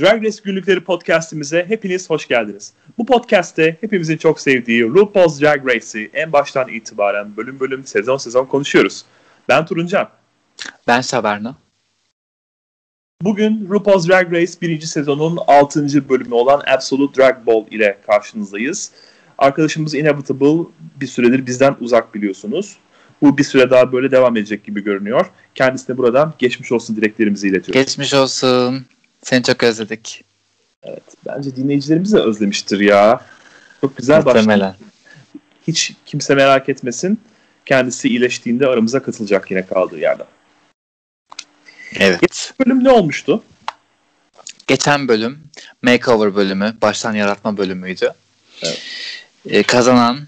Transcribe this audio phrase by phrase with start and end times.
[0.00, 2.72] Drag Race Günlükleri podcastimize hepiniz hoş geldiniz.
[2.98, 8.46] Bu podcast'te hepimizin çok sevdiği RuPaul's Drag Race'i en baştan itibaren bölüm bölüm sezon sezon
[8.46, 9.04] konuşuyoruz.
[9.48, 10.08] Ben Turuncan.
[10.86, 11.56] Ben Saberna.
[13.22, 16.08] Bugün RuPaul's Drag Race birinci sezonun 6.
[16.08, 18.92] bölümü olan Absolute Drag Ball ile karşınızdayız.
[19.38, 20.64] Arkadaşımız Inevitable
[21.00, 22.76] bir süredir bizden uzak biliyorsunuz.
[23.22, 25.26] Bu bir süre daha böyle devam edecek gibi görünüyor.
[25.54, 27.82] Kendisine buradan geçmiş olsun dileklerimizi iletiyoruz.
[27.82, 28.86] Geçmiş olsun.
[29.22, 30.24] Seni çok özledik.
[30.82, 31.02] Evet.
[31.26, 33.20] Bence dinleyicilerimiz de özlemiştir ya.
[33.80, 34.76] Çok güzel başladı.
[35.66, 37.20] Hiç kimse merak etmesin.
[37.66, 40.26] Kendisi iyileştiğinde aramıza katılacak yine kaldığı yerden.
[41.94, 42.20] Evet.
[42.20, 43.44] Geçen bölüm ne olmuştu?
[44.66, 45.38] Geçen bölüm
[45.82, 48.12] makeover bölümü, baştan yaratma bölümüydü.
[48.62, 48.82] Evet.
[49.48, 50.18] Ee, kazanan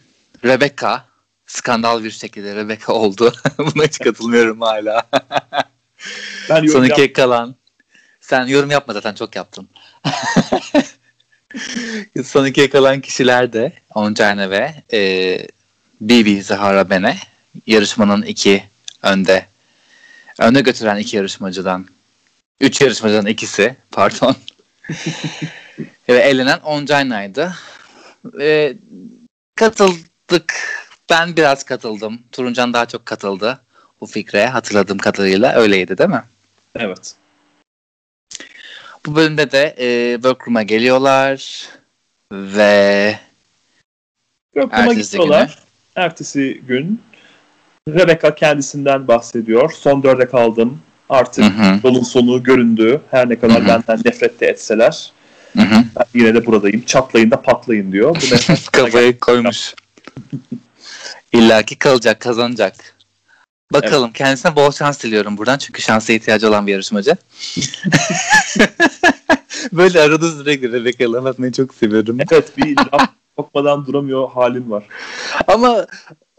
[0.44, 1.04] Rebecca
[1.46, 3.32] skandal bir şekilde Rebecca oldu.
[3.58, 5.02] Buna hiç katılmıyorum hala.
[6.50, 7.54] ben Son iki yap- kalan
[8.32, 9.68] sen yorum yapma zaten çok yaptın.
[12.24, 15.00] Son iki kalan kişiler de Oncayna ve e,
[16.00, 17.16] Bibi Zahara Bene
[17.66, 18.64] yarışmanın iki
[19.02, 19.46] önde
[20.38, 21.86] önde götüren iki yarışmacıdan
[22.60, 24.36] üç yarışmacıdan ikisi pardon
[26.08, 27.54] ve elenen Oncayna'ydı.
[28.40, 28.74] E,
[29.54, 30.54] katıldık.
[31.10, 32.22] Ben biraz katıldım.
[32.32, 33.60] Turuncan daha çok katıldı
[34.00, 36.22] bu fikre hatırladığım kadarıyla öyleydi değil mi?
[36.76, 37.21] Evet.
[39.06, 41.66] Bu bölümde de e, Workroom'a geliyorlar
[42.32, 43.18] ve
[44.54, 45.46] Workroom'a gidiyorlar.
[45.46, 46.04] Günü.
[46.04, 47.02] Ertesi gün
[47.88, 49.72] Rebecca kendisinden bahsediyor.
[49.72, 50.80] Son dörde kaldım.
[51.08, 53.00] Artık hı yolun sonu göründü.
[53.10, 53.68] Her ne kadar hı hı.
[53.68, 55.12] benden nefret de etseler.
[55.56, 56.82] Ben yine de buradayım.
[56.86, 58.16] Çatlayın da patlayın diyor.
[58.16, 59.74] Bu Kafayı koymuş.
[61.32, 62.96] İlla ki kalacak, kazanacak.
[63.72, 64.16] Bakalım evet.
[64.16, 67.16] kendisine bol şans diliyorum buradan çünkü şansa ihtiyacı olan bir yarışmacı.
[69.72, 72.18] Böyle arada sürekli Rebecca laf atmayı çok seviyorum.
[72.30, 74.84] Evet bir laf sokmadan duramıyor halin var.
[75.46, 75.86] Ama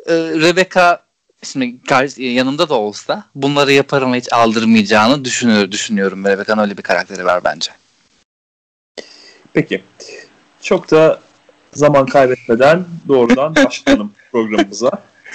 [0.06, 1.00] e, Rebecca
[1.44, 1.80] şimdi
[2.18, 6.26] yanımda da olsa bunları yaparım hiç aldırmayacağını düşünüyor, düşünüyorum.
[6.26, 7.72] Rebecca'nın öyle bir karakteri var bence.
[9.54, 9.84] Peki.
[10.62, 11.20] Çok da
[11.74, 14.92] zaman kaybetmeden doğrudan başlayalım programımıza.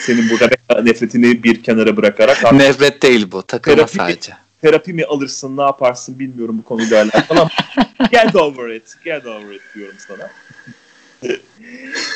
[0.06, 2.52] Senin bu Rebecca nefretini bir kenara bırakarak.
[2.52, 3.42] Nefret değil bu.
[3.42, 4.32] Takılma terapi, sadece.
[4.62, 7.48] Terapi mi alırsın ne yaparsın bilmiyorum bu konuyla alakalı
[8.10, 8.96] get over it.
[9.04, 10.30] Get over it diyorum sana.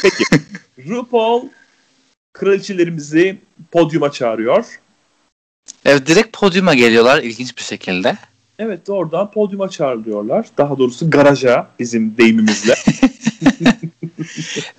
[0.02, 0.24] Peki.
[0.88, 1.48] RuPaul
[2.32, 3.38] kraliçelerimizi
[3.72, 4.80] podyuma çağırıyor.
[5.84, 8.16] Evet direkt podyuma geliyorlar ilginç bir şekilde.
[8.58, 10.46] Evet doğrudan podyuma çağırıyorlar.
[10.58, 12.74] Daha doğrusu garaja bizim deyimimizle.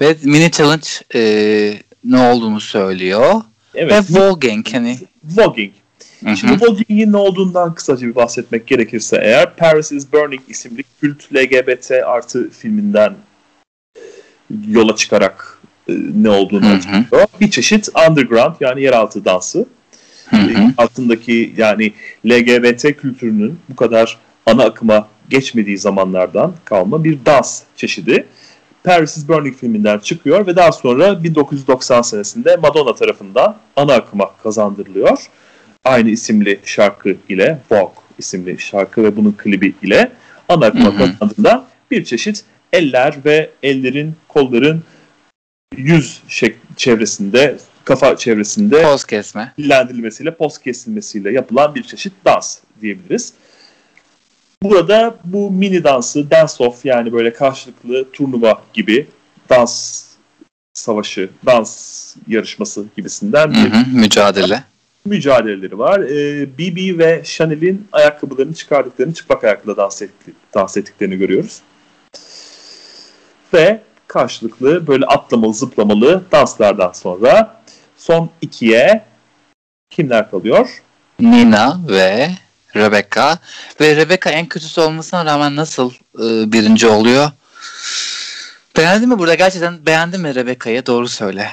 [0.01, 1.21] Ve mini challenge e,
[2.03, 3.41] ne olduğunu söylüyor.
[3.75, 3.91] Evet.
[3.91, 4.97] Ve voguing hani.
[5.23, 5.71] Voguing.
[6.23, 6.37] Hı-hı.
[6.37, 11.91] Şimdi voguing'in ne olduğundan kısaca bir bahsetmek gerekirse eğer Paris is Burning isimli kült LGBT
[11.91, 13.15] artı filminden
[14.67, 15.59] yola çıkarak
[15.89, 17.27] e, ne olduğunu açıklıyor.
[17.41, 19.65] Bir çeşit underground yani yeraltı dansı.
[20.29, 20.51] Hı hı.
[20.51, 21.93] E, altındaki yani
[22.25, 28.25] LGBT kültürünün bu kadar ana akıma geçmediği zamanlardan kalma bir dans çeşidi.
[28.83, 35.19] Paris is Burning filminden çıkıyor ve daha sonra 1990 senesinde Madonna tarafından ana akıma kazandırılıyor.
[35.83, 40.11] Aynı isimli şarkı ile Vogue isimli şarkı ve bunun klibi ile
[40.49, 42.43] ana akıma kazandığında bir çeşit
[42.73, 44.83] eller ve ellerin, kolların
[45.77, 53.33] yüz şek çevresinde, kafa çevresinde poz kesme, dillendirilmesiyle, poz kesilmesiyle yapılan bir çeşit dans diyebiliriz.
[54.63, 59.07] Burada bu mini dansı, dance off yani böyle karşılıklı turnuva gibi
[59.49, 60.03] dans
[60.73, 64.63] savaşı, dans yarışması gibisinden bir hı hı, mücadele.
[65.05, 65.99] Mücadeleleri var.
[65.99, 71.61] Ee, BB ve Chanel'in ayakkabılarını çıkardıklarını, çıplak ayakla dans, etti, dans ettiklerini görüyoruz.
[73.53, 77.61] Ve karşılıklı böyle atlamalı, zıplamalı danslardan sonra
[77.97, 79.05] son ikiye
[79.89, 80.81] kimler kalıyor?
[81.19, 82.29] Nina ve
[82.75, 83.39] Rebecca.
[83.81, 87.31] Ve Rebecca en kötüsü olmasına rağmen nasıl e, birinci oluyor?
[88.77, 89.35] Beğendin mi burada?
[89.35, 90.85] Gerçekten beğendin mi Rebecca'yı?
[90.85, 91.49] Doğru söyle.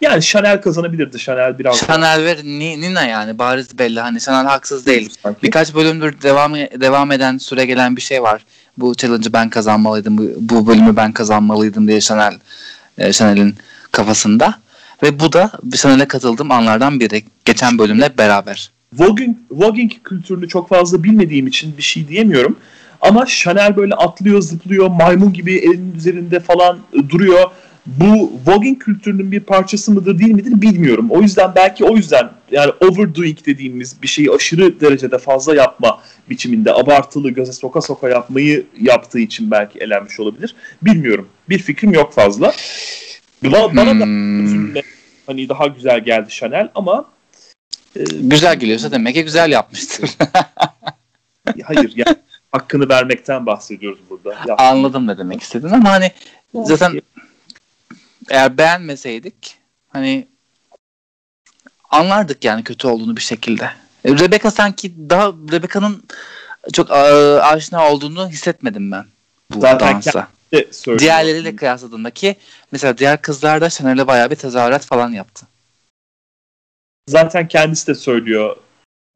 [0.00, 1.18] Yani Chanel kazanabilirdi.
[1.18, 4.00] Chanel biraz Chanel ve Nina yani bariz belli.
[4.00, 5.14] Hani Chanel haksız değil.
[5.22, 5.42] Sanki.
[5.42, 8.44] Birkaç bölümdür devam devam eden süre gelen bir şey var.
[8.78, 10.18] Bu challenge'ı ben kazanmalıydım.
[10.18, 12.34] Bu, bu bölümü ben kazanmalıydım diye Chanel
[12.98, 13.56] e, Chanel'in
[13.92, 14.54] kafasında.
[15.02, 17.24] Ve bu da Chanel'e katıldığım anlardan biri.
[17.44, 18.70] Geçen bölümle beraber.
[18.92, 22.56] Voguing, voguing kültürünü çok fazla bilmediğim için bir şey diyemiyorum.
[23.00, 26.78] Ama Chanel böyle atlıyor, zıplıyor, maymun gibi elinin üzerinde falan
[27.08, 27.50] duruyor.
[27.86, 31.06] Bu voguing kültürünün bir parçası mıdır değil midir bilmiyorum.
[31.10, 36.00] O yüzden belki o yüzden yani overdoing dediğimiz bir şeyi aşırı derecede fazla yapma
[36.30, 40.54] biçiminde abartılı göze soka soka yapmayı yaptığı için belki elenmiş olabilir.
[40.82, 41.28] Bilmiyorum.
[41.48, 42.52] Bir fikrim yok fazla.
[43.44, 44.74] Bana, bana da hmm.
[45.26, 47.11] hani daha güzel geldi Chanel ama e,
[48.10, 50.10] güzel geliyorsa demek ki güzel yapmıştır.
[51.64, 52.16] hayır yani
[52.52, 54.32] hakkını vermekten bahsediyoruz burada.
[54.32, 54.56] Yaptım.
[54.58, 56.12] Anladım ne demek istedin ama hani
[56.54, 57.00] zaten
[58.30, 59.58] eğer beğenmeseydik
[59.88, 60.28] hani
[61.90, 63.70] anlardık yani kötü olduğunu bir şekilde.
[64.04, 66.04] E, Rebecca sanki daha Rebecca'nın
[66.72, 66.94] çok e,
[67.42, 69.04] aşina olduğunu hissetmedim ben
[69.50, 70.28] bu Zaten dansa.
[70.98, 72.36] Diğerleriyle kıyasladığımda ki
[72.72, 75.46] mesela diğer kızlar da Chanel'e bayağı bir tezahürat falan yaptı.
[77.08, 78.56] Zaten kendisi de söylüyor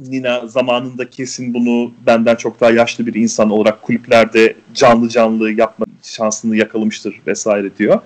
[0.01, 5.87] Nina zamanında kesin bunu benden çok daha yaşlı bir insan olarak kulüplerde canlı canlı yapma
[6.03, 8.01] şansını yakalamıştır vesaire diyor.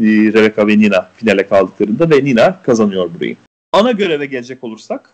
[0.00, 3.36] Ee, Rebecca ve Nina finale kaldıklarında ve Nina kazanıyor burayı.
[3.72, 5.10] Ana göreve gelecek olursak.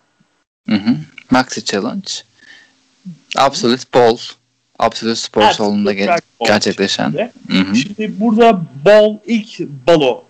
[0.69, 0.95] Hı hı.
[1.31, 2.11] Maxi Challenge.
[3.37, 4.17] Absolute Ball.
[4.79, 7.31] Absolute Spor evet, salonunda ge- gerçekleşen.
[7.49, 7.75] Hı hı.
[7.75, 10.23] Şimdi burada ball ilk balo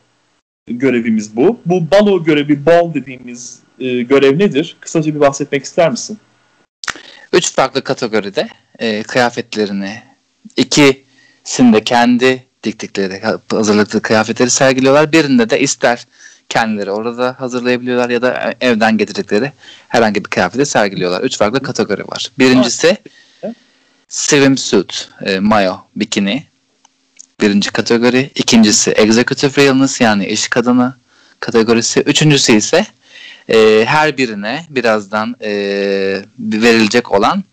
[0.68, 1.60] görevimiz bu.
[1.66, 4.78] Bu balo görevi ball dediğimiz e, görev nedir?
[4.80, 6.20] Kısaca bir bahsetmek ister misin?
[7.34, 8.48] Üç farklı kategoride
[8.80, 10.02] e, kıyafetlerini
[10.56, 13.22] ikisinde kendi diktikleri,
[13.52, 15.12] hazırladığı kıyafetleri sergiliyorlar.
[15.12, 16.06] Birinde de ister
[16.50, 19.52] kendileri orada hazırlayabiliyorlar ya da evden getirdikleri
[19.88, 21.22] herhangi bir kıyafeti sergiliyorlar.
[21.22, 22.32] Üç farklı kategori var.
[22.40, 22.98] Birincisi
[24.08, 26.44] swimsuit, e, mayo, bikini.
[27.42, 28.32] Birinci kategori.
[28.36, 30.96] İkincisi executive realness yani iş kadını
[31.40, 32.00] kategorisi.
[32.00, 32.86] Üçüncüsü ise
[33.50, 35.52] e, her birine birazdan e,
[36.40, 37.44] verilecek olan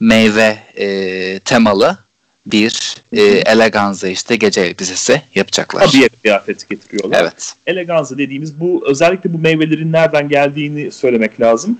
[0.00, 1.98] meyve e, temalı
[2.46, 5.88] bir e, eleganza işte gece elbisesi yapacaklar.
[5.88, 7.20] Abiye kıyafeti getiriyorlar.
[7.22, 7.54] Evet.
[7.66, 11.78] Eleganza dediğimiz bu özellikle bu meyvelerin nereden geldiğini söylemek lazım.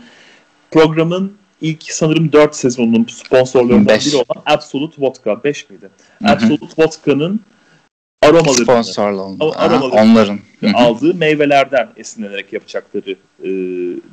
[0.71, 4.07] Programın ilk sanırım 4 sezonunun sponsorlarından Beş.
[4.07, 5.45] biri olan Absolute Vodka.
[5.45, 5.89] 5 miydi?
[6.23, 6.33] Hı-hı.
[6.33, 7.41] Absolute Vodka'nın
[8.31, 10.41] aromalarını, Sponsorlu aromalarını onların
[10.75, 13.11] aldığı meyvelerden esinlenerek yapacakları
[13.43, 13.51] e,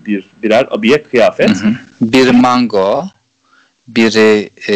[0.05, 1.49] bir birer abiye kıyafet.
[1.49, 1.73] Hı-hı.
[2.01, 3.03] Bir mango,
[3.87, 4.75] biri e,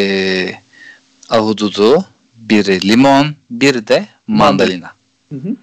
[1.29, 2.05] ahududu,
[2.35, 4.91] biri limon, biri de mandalina.
[5.31, 5.55] Hı hı.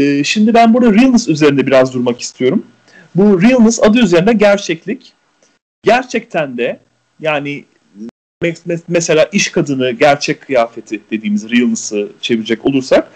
[0.00, 2.66] E, şimdi ben burada realness üzerinde biraz durmak istiyorum.
[3.14, 5.12] Bu realness adı üzerinde gerçeklik.
[5.82, 6.80] Gerçekten de
[7.20, 7.64] yani
[8.88, 13.10] mesela iş kadını gerçek kıyafeti dediğimiz realness'ı çevirecek olursak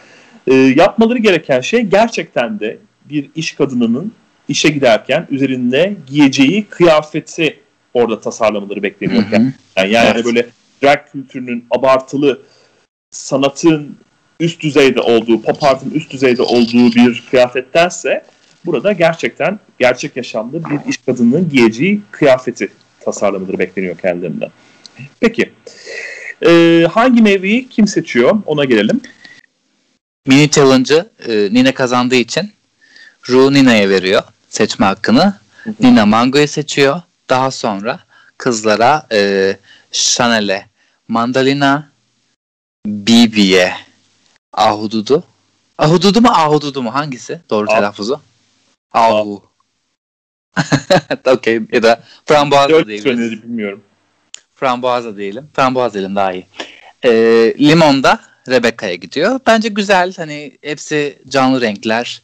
[0.46, 4.12] e, yapmaları gereken şey gerçekten de bir iş kadınının
[4.48, 7.60] işe giderken üzerinde giyeceği kıyafeti
[7.94, 9.22] orada tasarlamaları bekleniyor.
[9.22, 9.52] Hı hı.
[9.76, 10.24] Yani, yani evet.
[10.24, 10.46] böyle
[10.82, 12.40] drag kültürünün abartılı
[13.10, 13.98] sanatın
[14.40, 18.24] üst düzeyde olduğu, pop art'ın üst düzeyde olduğu bir kıyafettense
[18.66, 22.68] burada gerçekten gerçek yaşamda bir iş kadının giyeceği kıyafeti
[23.00, 24.50] tasarlamaları bekleniyor kendilerinden.
[25.20, 25.52] Peki.
[26.46, 28.42] Ee, hangi meyveyi kim seçiyor?
[28.46, 29.00] Ona gelelim.
[30.26, 32.52] Mini Challenge'ı e, Nina kazandığı için
[33.28, 35.34] Ru Nina'ya veriyor seçme hakkını.
[35.64, 35.74] Hı hı.
[35.80, 37.02] Nina Mango'yu seçiyor.
[37.28, 38.00] Daha sonra
[38.38, 39.56] kızlara e,
[39.92, 40.66] Chanel'e
[41.08, 41.90] Mandalina,
[42.86, 43.74] Bibi'ye
[44.52, 45.24] Ahududu.
[45.78, 47.40] Ahududu mu Ahududu mu hangisi?
[47.50, 47.74] Doğru ah.
[47.74, 48.20] telaffuzu.
[48.92, 49.42] Ahu.
[51.26, 53.42] Okey ya da frambuaz da diyebiliriz.
[53.42, 53.82] bilmiyorum.
[54.60, 55.46] Frambuaz da diyelim.
[55.54, 56.46] Frambuaz diyelim daha iyi.
[57.04, 57.10] Ee,
[57.58, 59.40] limon da Rebecca'ya gidiyor.
[59.46, 60.12] Bence güzel.
[60.16, 62.22] Hani hepsi canlı renkler.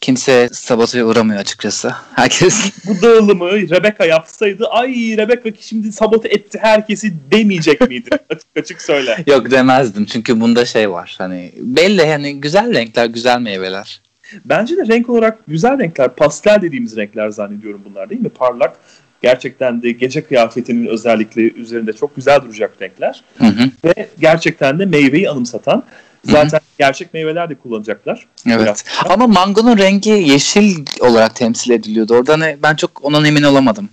[0.00, 1.94] Kimse sabotaja uğramıyor açıkçası.
[2.14, 2.72] Herkes...
[2.86, 8.10] Bu dağılımı Rebecca yapsaydı ay Rebecca şimdi sabote etti herkesi demeyecek miydi?
[8.30, 9.24] açık açık söyle.
[9.26, 11.14] Yok demezdim çünkü bunda şey var.
[11.18, 14.00] Hani belli hani güzel renkler, güzel meyveler.
[14.44, 16.14] Bence de renk olarak güzel renkler.
[16.14, 18.28] Pastel dediğimiz renkler zannediyorum bunlar değil mi?
[18.28, 18.76] Parlak.
[19.24, 23.22] Gerçekten de gece kıyafetinin özellikle üzerinde çok güzel duracak renkler.
[23.38, 23.70] Hı hı.
[23.84, 25.84] Ve gerçekten de meyveyi anımsatan
[26.24, 26.60] Zaten Hı-hı.
[26.78, 28.26] gerçek meyveler de kullanacaklar.
[28.46, 28.84] Evet.
[29.08, 32.14] Ama mangonun rengi yeşil olarak temsil ediliyordu.
[32.14, 33.88] Orada ne, ben çok ondan emin olamadım.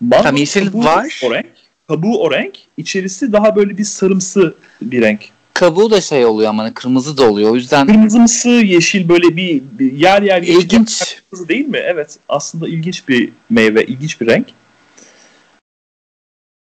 [0.00, 1.20] Mango Tam yeşil var.
[1.26, 1.46] O renk.
[1.88, 2.54] Kabuğu o renk.
[2.76, 5.20] İçerisi daha böyle bir sarımsı bir renk.
[5.54, 7.50] Kabuğu da şey oluyor ama hani kırmızı da oluyor.
[7.50, 11.16] O yüzden kırmızımsı yeşil böyle bir, bir yer yer yeşil ilginç
[11.48, 11.78] değil mi?
[11.84, 12.18] Evet.
[12.28, 14.46] Aslında ilginç bir meyve, ilginç bir renk.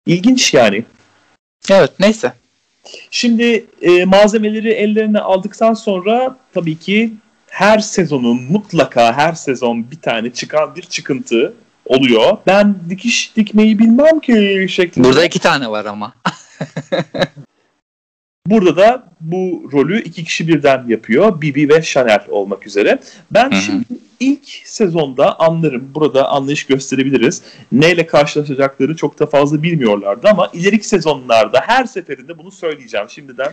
[0.06, 0.84] İlginç yani.
[1.70, 2.32] Evet, neyse.
[3.11, 7.12] Şimdi e, malzemeleri ellerine aldıktan sonra tabii ki
[7.49, 11.54] her sezonun mutlaka her sezon bir tane çıkan bir çıkıntı
[11.87, 12.38] oluyor.
[12.46, 15.08] Ben dikiş dikmeyi bilmem ki şeklinde.
[15.08, 16.14] Burada iki tane var ama.
[18.46, 21.40] Burada da bu rolü iki kişi birden yapıyor.
[21.40, 22.98] Bibi ve Chanel olmak üzere.
[23.30, 23.60] Ben Hı-hı.
[23.60, 23.84] şimdi
[24.20, 25.90] ilk sezonda anlarım.
[25.94, 27.42] Burada anlayış gösterebiliriz.
[27.72, 33.06] Neyle karşılaşacakları çok da fazla bilmiyorlardı ama ileriki sezonlarda her seferinde bunu söyleyeceğim.
[33.10, 33.52] Şimdiden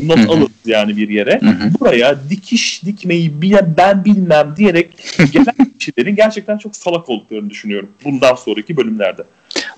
[0.00, 0.28] not Hı-hı.
[0.28, 1.40] alırız yani bir yere.
[1.40, 1.70] Hı-hı.
[1.80, 4.88] Buraya dikiş dikmeyi bile ben bilmem diyerek
[5.32, 7.88] gelen kişilerin gerçekten çok salak olduklarını düşünüyorum.
[8.04, 9.22] Bundan sonraki bölümlerde.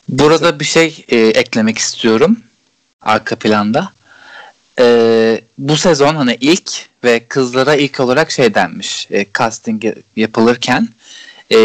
[0.09, 2.37] Burada bir şey e, eklemek istiyorum
[3.01, 3.98] arka planda
[4.79, 6.71] e, bu sezon hani ilk
[7.05, 9.85] ve kızlara ilk olarak şey denmiş e, casting
[10.17, 10.89] yapılırken
[11.53, 11.59] e,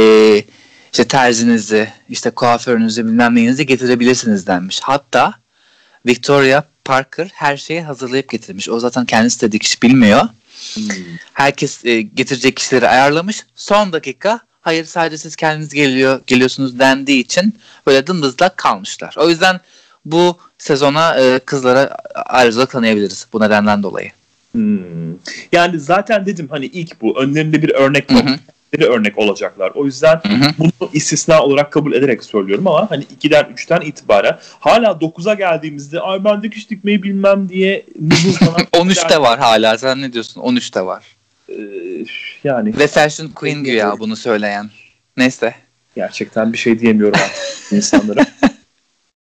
[0.91, 4.79] işte terzinizi işte kuaförünüzü bilmem neyinizi getirebilirsiniz denmiş.
[4.79, 5.33] Hatta
[6.05, 8.69] Victoria Parker her şeyi hazırlayıp getirmiş.
[8.69, 10.21] O zaten kendisi de dikiş bilmiyor.
[10.73, 10.83] Hmm.
[11.33, 13.45] Herkes e, getirecek kişileri ayarlamış.
[13.55, 17.55] Son dakika hayır sadece siz kendiniz geliyor geliyorsunuz dendiği için
[17.87, 19.15] böyle dımdızlak kalmışlar.
[19.17, 19.59] O yüzden
[20.05, 24.11] bu sezona e, kızlara ayrıcalık tanıyabiliriz bu nedenden dolayı.
[24.51, 25.13] Hmm.
[25.51, 28.09] Yani zaten dedim hani ilk bu önlerinde bir örnek.
[28.73, 29.71] Bir örnek olacaklar.
[29.75, 30.51] O yüzden Hı-hı.
[30.59, 36.23] bunu istisna olarak kabul ederek söylüyorum ama hani 2'den 3'ten itibaren hala 9'a geldiğimizde ay
[36.23, 37.85] ben dikiş dikmeyi bilmem diye
[38.73, 39.77] 13'te var hala.
[39.77, 40.41] Sen ne diyorsun?
[40.41, 41.03] 13'te var.
[41.49, 41.55] Ee,
[42.43, 42.79] yani.
[42.79, 44.69] Ve Fashion Queen güya bunu söyleyen.
[45.17, 45.55] Neyse.
[45.95, 48.25] Gerçekten bir şey diyemiyorum artık insanlara.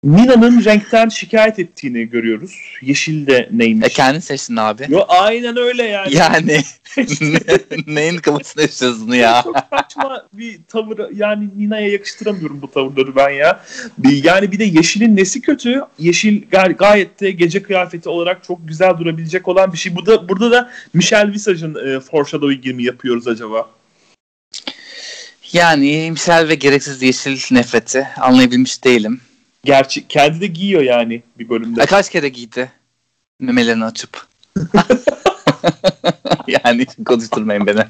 [0.05, 2.61] Nina'nın renkten şikayet ettiğini görüyoruz.
[2.83, 3.87] Yeşil de neymiş?
[3.87, 4.87] E kendin seçtin abi.
[4.89, 6.15] Yo aynen öyle yani.
[6.15, 6.61] Yani
[7.87, 9.43] neyin kafasına yaşıyorsun ya?
[9.45, 11.11] Çok saçma bir tavır.
[11.15, 13.61] Yani Nina'ya yakıştıramıyorum bu tavırları ben ya.
[14.05, 15.83] Yani bir de yeşilin nesi kötü?
[15.99, 19.97] Yeşil gay- gayet de gece kıyafeti olarak çok güzel durabilecek olan bir şey.
[19.97, 23.71] Burada, burada da Michelle Visage'ın e, foreshadowing'i yapıyoruz acaba?
[25.53, 29.21] Yani Michelle ve gereksiz yeşil nefreti anlayabilmiş değilim.
[29.65, 31.83] Gerçi kendi de giyiyor yani bir bölümde.
[31.83, 32.73] E, kaç kere giydi?
[33.41, 34.27] Memelerini açıp.
[36.47, 37.81] yani konuşturmayın beni.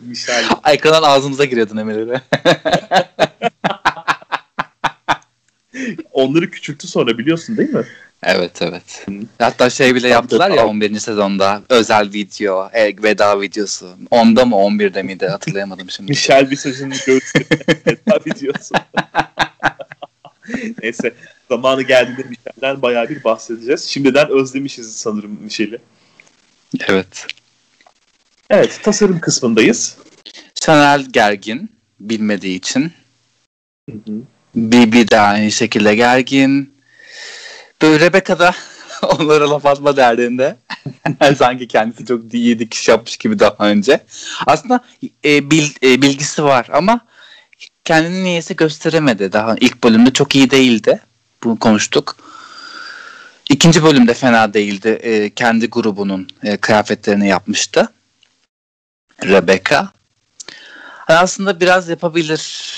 [0.00, 0.44] Michel.
[0.66, 2.20] Ekrandan ağzımıza giriyordu memeleri.
[6.12, 7.84] Onları küçülttü sonra biliyorsun değil mi?
[8.22, 9.06] Evet evet.
[9.38, 10.98] Hatta şey bile yaptılar ya 11.
[10.98, 13.90] sezonda özel video, e, veda videosu.
[14.10, 16.10] Onda mı 11'de miydi hatırlayamadım şimdi.
[16.10, 17.38] Michel Visage'ın göğsü
[17.86, 18.74] veda videosu.
[20.82, 21.14] Neyse
[21.48, 23.84] zamanı geldiğinde Michel'den bayağı bir bahsedeceğiz.
[23.84, 25.78] Şimdiden özlemişiz sanırım Michel'i.
[26.88, 27.26] Evet.
[28.50, 29.96] Evet tasarım kısmındayız.
[30.54, 32.92] Chanel gergin bilmediği için.
[33.90, 34.12] Hı hı.
[34.54, 36.73] Bibi de aynı şekilde gergin.
[37.82, 38.54] Böyle Rebecca da
[39.02, 40.56] onlara laf atma derdinde.
[41.38, 44.00] Sanki kendisi çok iyi dikiş yapmış gibi daha önce.
[44.46, 44.84] Aslında
[45.24, 47.00] e, bil, e, bilgisi var ama
[47.84, 49.32] kendini niyeyse gösteremedi.
[49.32, 51.00] Daha ilk bölümde çok iyi değildi.
[51.44, 52.16] Bunu konuştuk.
[53.50, 54.88] İkinci bölümde fena değildi.
[54.88, 57.88] E, kendi grubunun e, kıyafetlerini yapmıştı.
[59.24, 59.88] Rebecca.
[61.08, 62.74] Yani aslında biraz yapabilir.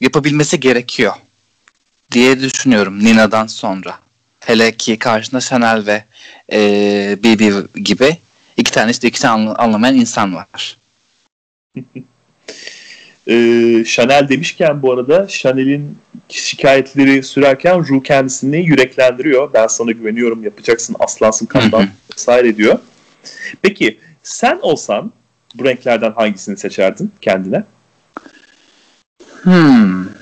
[0.00, 1.14] Yapabilmesi gerekiyor
[2.12, 3.98] diye düşünüyorum Nina'dan sonra.
[4.44, 6.04] Hele ki karşında Chanel ve
[6.52, 7.52] e, Bibi
[7.84, 8.16] gibi
[8.56, 10.76] iki tane işte iki tane anlamayan insan var.
[13.28, 19.52] Ee, Chanel demişken bu arada Chanel'in şikayetleri sürerken Ru kendisini yüreklendiriyor.
[19.54, 22.78] Ben sana güveniyorum yapacaksın aslansın kaptan vesaire diyor.
[23.62, 25.12] Peki sen olsan
[25.54, 27.64] bu renklerden hangisini seçerdin kendine?
[29.42, 30.19] Hmm.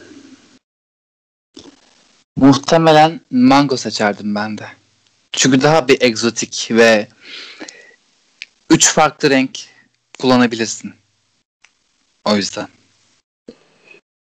[2.41, 4.67] Muhtemelen mango seçerdim ben de.
[5.33, 7.09] Çünkü daha bir egzotik ve
[8.71, 9.59] üç farklı renk
[10.19, 10.95] kullanabilirsin.
[12.25, 12.69] O yüzden.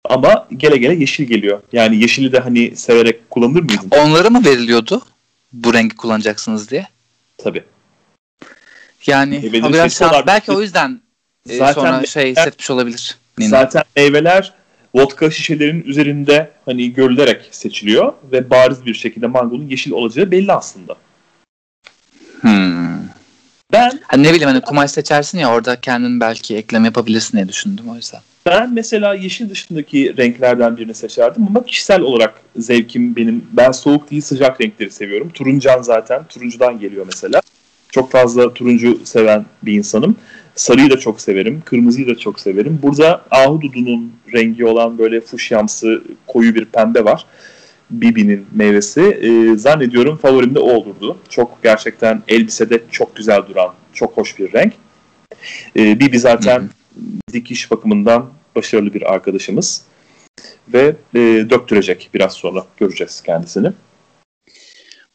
[0.04, 1.62] Ama gele gele yeşil geliyor.
[1.72, 3.88] Yani yeşili de hani severek kullanır mıydın?
[3.90, 5.02] Onlara mı veriliyordu
[5.52, 6.88] bu rengi kullanacaksınız diye?
[7.38, 7.64] Tabii.
[9.06, 11.00] Yani biraz şans, belki o yüzden
[11.48, 13.18] e, zaten sonra şey hissetmiş olabilir.
[13.38, 13.48] Nina.
[13.48, 14.59] Zaten meyveler
[14.94, 20.94] vodka şişelerin üzerinde hani görülerek seçiliyor ve bariz bir şekilde mangonun yeşil olacağı belli aslında.
[22.40, 22.80] Hmm.
[23.72, 27.84] Ben hani ne bileyim hani kumaş seçersin ya orada kendin belki ekleme yapabilirsin diye düşündüm
[27.88, 28.20] o yüzden.
[28.46, 33.46] Ben mesela yeşil dışındaki renklerden birini seçerdim ama kişisel olarak zevkim benim.
[33.52, 35.30] Ben soğuk değil sıcak renkleri seviyorum.
[35.30, 36.24] Turuncan zaten.
[36.24, 37.42] Turuncudan geliyor mesela.
[37.88, 40.16] Çok fazla turuncu seven bir insanım.
[40.54, 41.62] Sarıyı da çok severim.
[41.64, 42.78] Kırmızıyı da çok severim.
[42.82, 47.26] Burada ahududunun rengi olan böyle fuşyamsı koyu bir pembe var.
[47.90, 49.00] Bibi'nin meyvesi.
[49.00, 51.18] Ee, zannediyorum favorim de o olurdu.
[51.28, 54.72] Çok gerçekten elbisede çok güzel duran, çok hoş bir renk.
[55.76, 56.68] Ee, Bibi zaten hı hı
[57.32, 59.82] dikiş bakımından başarılı bir arkadaşımız
[60.68, 61.18] ve e,
[61.50, 63.72] döktürecek biraz sonra göreceğiz kendisini.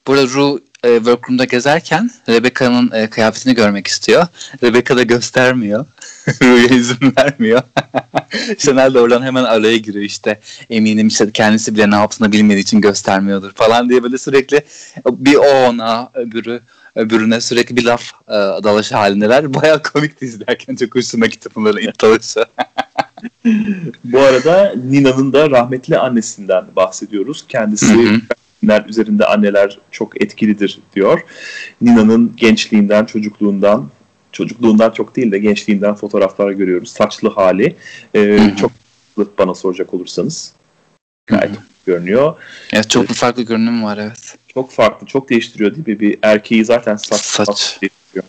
[0.07, 4.27] Burada Ru e, workroom'da gezerken Rebecca'nın e, kıyafetini görmek istiyor.
[4.63, 5.85] Rebecca da göstermiyor.
[6.41, 7.61] Ru'ya izin vermiyor.
[8.57, 10.39] Chanel de oradan hemen araya giriyor işte.
[10.69, 14.61] Eminim işte kendisi bile ne yaptığını bilmediği için göstermiyordur falan diye böyle sürekli
[15.05, 16.61] bir o ona öbürü
[16.95, 19.53] öbürüne sürekli bir laf e, dalaşı halindeler.
[19.53, 22.45] Baya komikti izlerken çok hoşuma gitti bunların dalaşı.
[24.03, 27.45] Bu arada Nina'nın da rahmetli annesinden bahsediyoruz.
[27.47, 28.21] Kendisi
[28.65, 31.21] filmler üzerinde anneler çok etkilidir diyor.
[31.81, 33.89] Nina'nın gençliğinden, çocukluğundan,
[34.31, 36.89] çocukluğundan çok değil de gençliğinden fotoğraflar görüyoruz.
[36.89, 37.75] Saçlı hali.
[38.15, 38.71] Ee, çok
[39.37, 40.53] bana soracak olursanız.
[41.27, 41.51] Gayet
[41.85, 42.35] görünüyor.
[42.73, 44.35] Evet, çok ee, farklı görünüm var evet.
[44.53, 45.99] Çok farklı, çok değiştiriyor değil mi?
[45.99, 47.77] Bir erkeği zaten saç, saç.
[47.81, 48.25] değiştiriyor.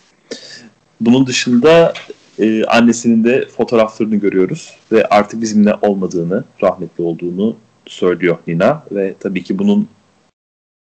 [1.01, 1.93] Bunun dışında
[2.39, 9.43] e, annesinin de fotoğraflarını görüyoruz ve artık bizimle olmadığını, rahmetli olduğunu söylüyor Nina ve tabii
[9.43, 9.87] ki bunun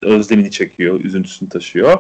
[0.01, 2.00] özlemini çekiyor, üzüntüsünü taşıyor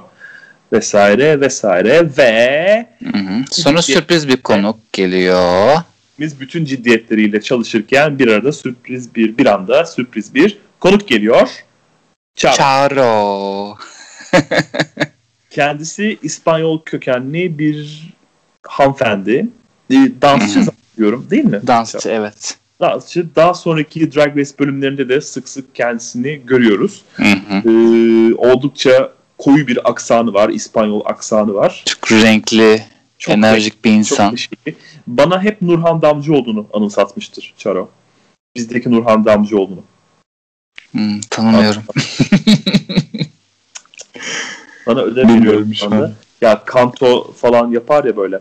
[0.73, 3.43] vesaire vesaire ve hı hı.
[3.51, 5.75] sonra sürpriz bir konuk geliyor.
[6.19, 11.49] Biz bütün ciddiyetleriyle çalışırken bir arada sürpriz bir bir anda sürpriz bir konuk geliyor.
[12.35, 12.53] Charo.
[12.57, 13.77] Charo.
[15.49, 18.07] Kendisi İspanyol kökenli bir
[18.67, 19.47] hanımefendi.
[20.21, 21.61] Dansçı zannediyorum değil mi?
[21.67, 23.35] Dansçı evet dansçı.
[23.35, 27.01] Daha sonraki Drag Race bölümlerinde de sık sık kendisini görüyoruz.
[27.13, 27.69] Hı hı.
[27.69, 30.49] Ee, oldukça koyu bir aksanı var.
[30.49, 31.83] İspanyol aksanı var.
[31.85, 32.83] Çok renkli,
[33.19, 34.35] çok enerjik renkli, bir insan.
[34.35, 34.75] Çok
[35.07, 37.89] Bana hep Nurhan Damcıoğlu'nu anımsatmıştır Çaro.
[38.55, 39.83] Bizdeki Nurhan Damcıoğlu'nu.
[40.91, 41.83] Hmm, tanımıyorum.
[44.87, 46.13] Bana ödev veriyorum şu anda.
[46.41, 48.39] Ya kanto falan yapar ya böyle.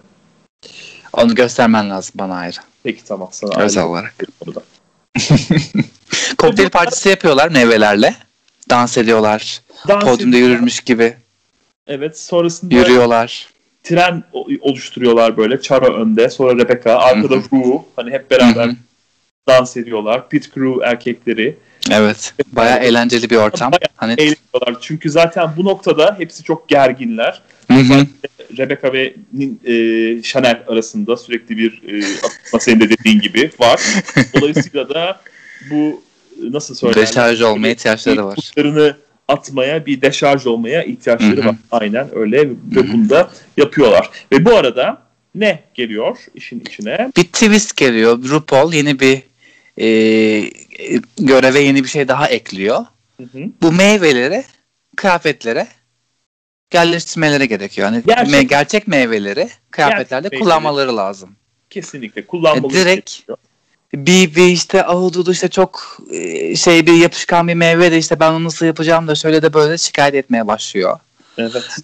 [1.13, 2.57] Onu göstermen lazım bana ayrı.
[2.83, 4.15] Peki tamam sana Özel olarak.
[6.39, 8.15] Kokteyl partisi yapıyorlar meyvelerle.
[8.71, 9.61] Dans ediyorlar.
[9.89, 10.55] Dans Podyumda ediyorlar.
[10.55, 11.17] yürürmüş gibi.
[11.87, 13.49] Evet sonrasında yürüyorlar.
[13.83, 14.25] Tren
[14.61, 15.61] oluşturuyorlar böyle.
[15.61, 16.99] Charo önde sonra Rebecca.
[16.99, 17.85] Arkada Ru.
[17.97, 18.77] Hani hep beraber Hı-hı.
[19.49, 20.29] dans ediyorlar.
[20.29, 21.57] Pit crew erkekleri.
[21.91, 22.35] Evet.
[22.53, 23.73] Baya eğlenceli bir ortam.
[23.73, 24.13] Bayağı hani...
[24.13, 24.77] eğleniyorlar.
[24.81, 27.43] Çünkü zaten bu noktada hepsi çok gerginler.
[27.71, 28.07] Hı hı.
[28.59, 29.15] Rebecca ve
[29.65, 32.05] e, Chanel arasında sürekli bir e,
[32.47, 33.81] atma senin de dediğin gibi var.
[34.35, 35.21] Dolayısıyla da
[35.71, 36.03] bu
[36.43, 37.07] nasıl söylenir?
[37.07, 38.37] Deşarj olmaya ihtiyaçları var.
[38.37, 38.97] Kutlarını
[39.29, 41.49] atmaya bir deşarj olmaya ihtiyaçları Hı-hı.
[41.49, 41.57] var.
[41.71, 44.11] Aynen öyle ve bunu da yapıyorlar.
[44.33, 45.03] Ve bu arada
[45.35, 47.11] ne geliyor işin içine?
[47.17, 48.19] Bir twist geliyor.
[48.29, 49.23] RuPaul yeni bir
[49.81, 49.89] e,
[51.19, 52.85] göreve yeni bir şey daha ekliyor.
[53.17, 53.43] Hı-hı.
[53.63, 54.45] Bu meyvelere,
[54.97, 55.67] kıyafetlere
[56.75, 57.93] yerleştirmeleri gerekiyor.
[57.93, 61.07] Yani gerçek, me- gerçek meyveleri kıyafetlerde gerçek kullanmaları meyveleri.
[61.07, 61.37] lazım.
[61.71, 63.39] Kesinlikle kullanmaları direkt gerekiyor.
[63.95, 68.33] bir, bir işte ahududu işte çok e, şey bir yapışkan bir meyve de işte ben
[68.33, 70.99] onu nasıl yapacağım da şöyle de böyle şikayet etmeye başlıyor.
[71.39, 71.77] Evet.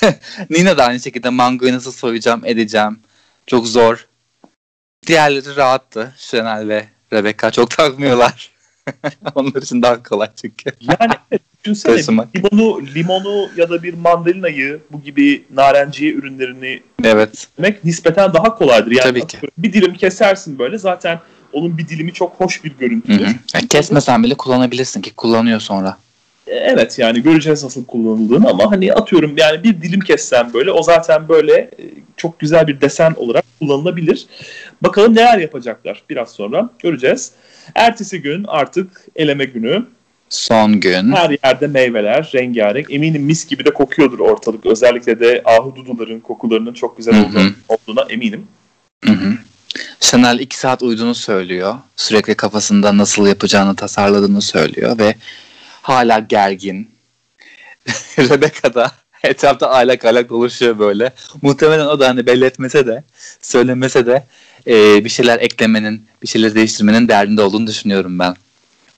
[0.50, 3.00] Nina da aynı şekilde mangoyu nasıl soyacağım edeceğim.
[3.46, 4.06] Çok zor.
[5.06, 6.14] Diğerleri rahattı.
[6.18, 8.50] Chanel ve Rebecca çok takmıyorlar.
[9.34, 10.70] Onlar için daha kolay çünkü.
[10.80, 12.36] Yani düşünsene Taşımak.
[12.36, 17.48] limonu, limonu ya da bir mandalinayı bu gibi narenciye ürünlerini evet.
[17.58, 18.90] yemek nispeten daha kolaydır.
[18.90, 19.38] Yani Tabii ki.
[19.58, 21.20] Bir dilim kesersin böyle zaten
[21.52, 23.26] onun bir dilimi çok hoş bir görüntüdür.
[23.54, 25.96] Yani kesmesen bile kullanabilirsin ki kullanıyor sonra.
[26.46, 30.82] E, evet yani göreceğiz nasıl kullanıldığını ama hani atıyorum yani bir dilim kessen böyle o
[30.82, 31.70] zaten böyle e,
[32.16, 34.26] çok güzel bir desen olarak kullanılabilir.
[34.82, 37.32] Bakalım neler yapacaklar biraz sonra göreceğiz.
[37.74, 39.86] Ertesi gün artık eleme günü.
[40.32, 41.12] Son gün.
[41.12, 42.86] Her yerde meyveler rengarenk.
[42.90, 44.66] Eminim mis gibi de kokuyordur ortalık.
[44.66, 48.46] Özellikle de ahududuların kokularının çok güzel olduğunu, olduğuna eminim.
[49.04, 49.34] Hı-hı.
[50.00, 51.74] Chanel iki saat uyuduğunu söylüyor.
[51.96, 55.14] Sürekli kafasında nasıl yapacağını tasarladığını söylüyor ve
[55.82, 56.90] hala gergin.
[58.18, 58.92] Rebecca da
[59.24, 61.12] etrafta aylak aylak dolaşıyor böyle.
[61.42, 63.04] Muhtemelen o da hani belli etmese de
[63.40, 64.26] söylemese de
[64.66, 68.34] e, bir şeyler eklemenin, bir şeyler değiştirmenin derdinde olduğunu düşünüyorum ben.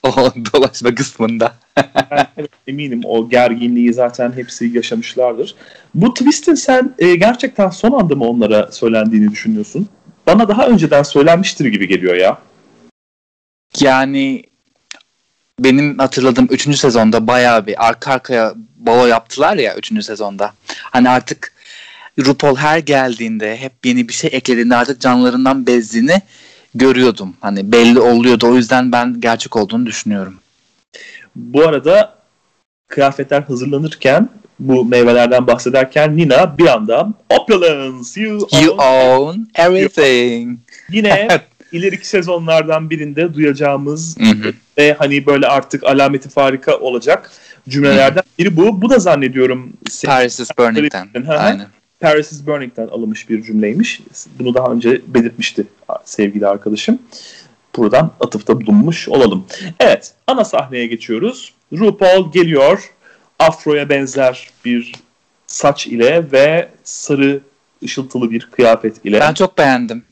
[0.05, 1.55] O dolaşma kısmında.
[2.37, 5.55] evet, eminim o gerginliği zaten hepsi yaşamışlardır.
[5.95, 9.89] Bu twist'in sen e, gerçekten son anda mı onlara söylendiğini düşünüyorsun?
[10.27, 12.37] Bana daha önceden söylenmiştir gibi geliyor ya.
[13.79, 14.43] Yani
[15.59, 16.77] benim hatırladığım 3.
[16.77, 20.05] sezonda bayağı bir arka arkaya balo yaptılar ya 3.
[20.05, 20.53] sezonda.
[20.81, 21.53] Hani artık
[22.19, 26.21] RuPaul her geldiğinde hep yeni bir şey eklediğinde artık canlarından bezdiğini
[26.75, 27.35] görüyordum.
[27.41, 28.47] Hani belli oluyordu.
[28.47, 30.35] O yüzden ben gerçek olduğunu düşünüyorum.
[31.35, 32.15] Bu arada
[32.87, 40.59] kıyafetler hazırlanırken bu meyvelerden bahsederken Nina bir anda opulence you, you own, own everything.
[40.89, 41.27] Yine
[41.71, 44.17] ileriki sezonlardan birinde duyacağımız
[44.77, 47.31] ve hani böyle artık alameti farika olacak
[47.69, 48.81] cümlelerden biri bu.
[48.81, 49.73] Bu da zannediyorum
[50.05, 51.09] Paris is Burning'den.
[51.27, 51.67] Aynen.
[52.05, 54.01] Paris is Burning'den alınmış bir cümleymiş.
[54.39, 55.67] Bunu daha önce belirtmişti
[56.03, 56.99] sevgili arkadaşım.
[57.75, 59.45] Buradan atıfta bulunmuş olalım.
[59.79, 61.53] Evet, ana sahneye geçiyoruz.
[61.73, 62.93] RuPaul geliyor.
[63.39, 64.91] Afro'ya benzer bir
[65.47, 67.41] saç ile ve sarı
[67.83, 69.19] ışıltılı bir kıyafet ile.
[69.19, 70.03] Ben çok beğendim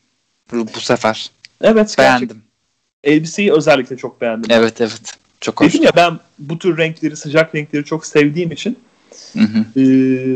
[0.52, 1.32] bu, bu sefer.
[1.62, 2.28] Evet, beğendim.
[2.28, 3.12] Gerçekten.
[3.12, 4.52] Elbiseyi özellikle çok beğendim.
[4.52, 5.18] Evet, evet.
[5.42, 5.74] Çok hoş.
[5.74, 8.78] Dedim ya ben bu tür renkleri, sıcak renkleri çok sevdiğim için
[9.34, 9.80] hı hı.
[9.80, 9.86] E,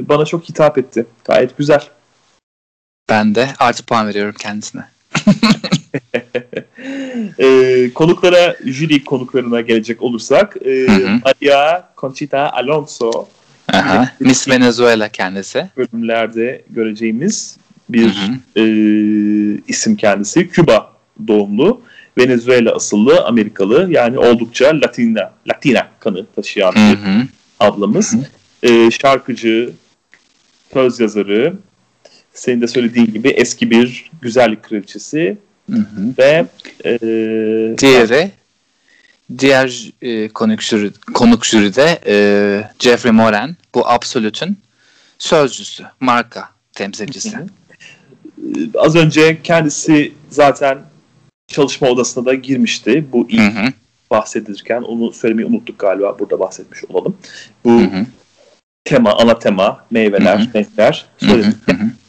[0.09, 1.05] bana çok hitap etti.
[1.25, 1.83] Gayet güzel.
[3.09, 4.83] Ben de artı puan veriyorum kendisine.
[7.39, 10.87] e, konuklara, jüri konuklarına gelecek olursak e,
[11.25, 13.27] Maria Conchita Alonso
[13.73, 15.69] Aha, Miss Venezuela kendisi.
[15.77, 17.57] Bölümlerde göreceğimiz
[17.89, 18.15] bir
[18.55, 18.63] E,
[19.67, 20.49] isim kendisi.
[20.49, 20.91] Küba
[21.27, 21.81] doğumlu.
[22.17, 26.97] Venezuela asıllı Amerikalı yani oldukça Latina Latina kanı taşıyan bir
[27.59, 28.15] ablamız.
[28.63, 29.73] E, şarkıcı,
[30.73, 31.53] söz yazarı,
[32.33, 35.37] senin de söylediğin gibi eski bir güzellik kraliçesi
[35.71, 36.13] hı hı.
[36.17, 36.45] ve
[36.85, 36.97] e,
[37.77, 38.31] diğeri
[39.37, 42.15] diğer e, konuk, jüri, konuk jüride e,
[42.79, 44.57] Jeffrey Moran bu Absolute'ün
[45.19, 47.37] sözcüsü, marka temsilcisi.
[47.37, 47.45] Hı hı.
[47.45, 50.77] E, az önce kendisi zaten
[51.47, 53.05] çalışma odasına da girmişti.
[53.11, 53.73] Bu ilk hı hı.
[54.11, 56.19] bahsedilirken onu söylemeyi unuttuk galiba.
[56.19, 57.17] Burada bahsetmiş olalım.
[57.65, 58.05] Bu hı hı.
[58.87, 60.53] Tema, ana tema, meyveler, hı hı.
[60.55, 61.55] renkler söyledik.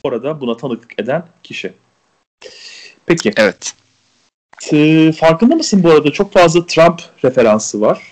[0.03, 1.73] Orada buna tanıklık eden kişi.
[3.07, 3.33] Peki.
[3.37, 3.75] Evet.
[4.61, 8.03] T- farkında mısın bu arada çok fazla Trump referansı var.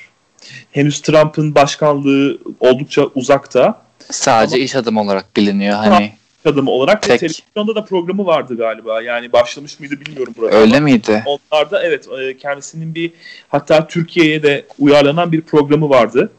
[0.72, 3.82] Henüz Trump'ın başkanlığı oldukça uzakta.
[4.10, 6.12] Sadece Ama, iş adamı olarak biliniyor hani.
[6.44, 7.20] adamı olarak tek.
[7.20, 9.02] televizyonda da programı vardı galiba.
[9.02, 10.56] Yani başlamış mıydı bilmiyorum burada.
[10.56, 11.22] Öyle Ama miydi?
[11.26, 13.12] Onlarda evet e, kendisinin bir
[13.48, 16.30] hatta Türkiye'ye de uyarlanan bir programı vardı.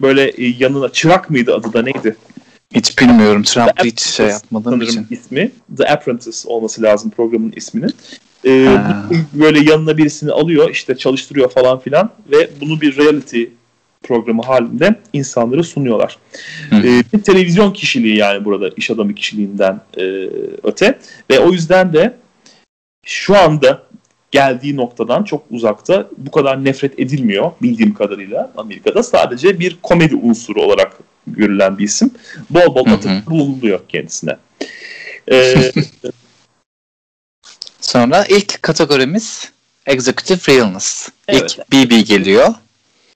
[0.00, 2.16] Böyle e, yanına çırak mıydı adı da neydi?
[2.74, 3.42] Hiç bilmiyorum.
[3.42, 5.06] Trump hiç şey yapmadığım için.
[5.10, 5.50] ismi.
[5.76, 7.94] The Apprentice olması lazım programın isminin.
[8.46, 8.78] Ee,
[9.32, 13.44] böyle yanına birisini alıyor işte çalıştırıyor falan filan ve bunu bir reality
[14.02, 16.18] programı halinde insanlara sunuyorlar.
[16.72, 20.02] Ee, bir televizyon kişiliği yani burada iş adamı kişiliğinden e,
[20.62, 20.98] öte
[21.30, 22.16] ve o yüzden de
[23.06, 23.82] şu anda
[24.36, 30.62] geldiği noktadan çok uzakta bu kadar nefret edilmiyor bildiğim kadarıyla Amerika'da sadece bir komedi unsuru
[30.62, 32.10] olarak görülen bir isim.
[32.50, 34.36] Bol bol atıp bulunuyor kendisine.
[35.32, 35.72] Ee,
[37.80, 39.52] Sonra ilk kategorimiz
[39.86, 41.08] Executive Realness.
[41.28, 41.58] Evet.
[41.72, 42.54] İlk BB geliyor.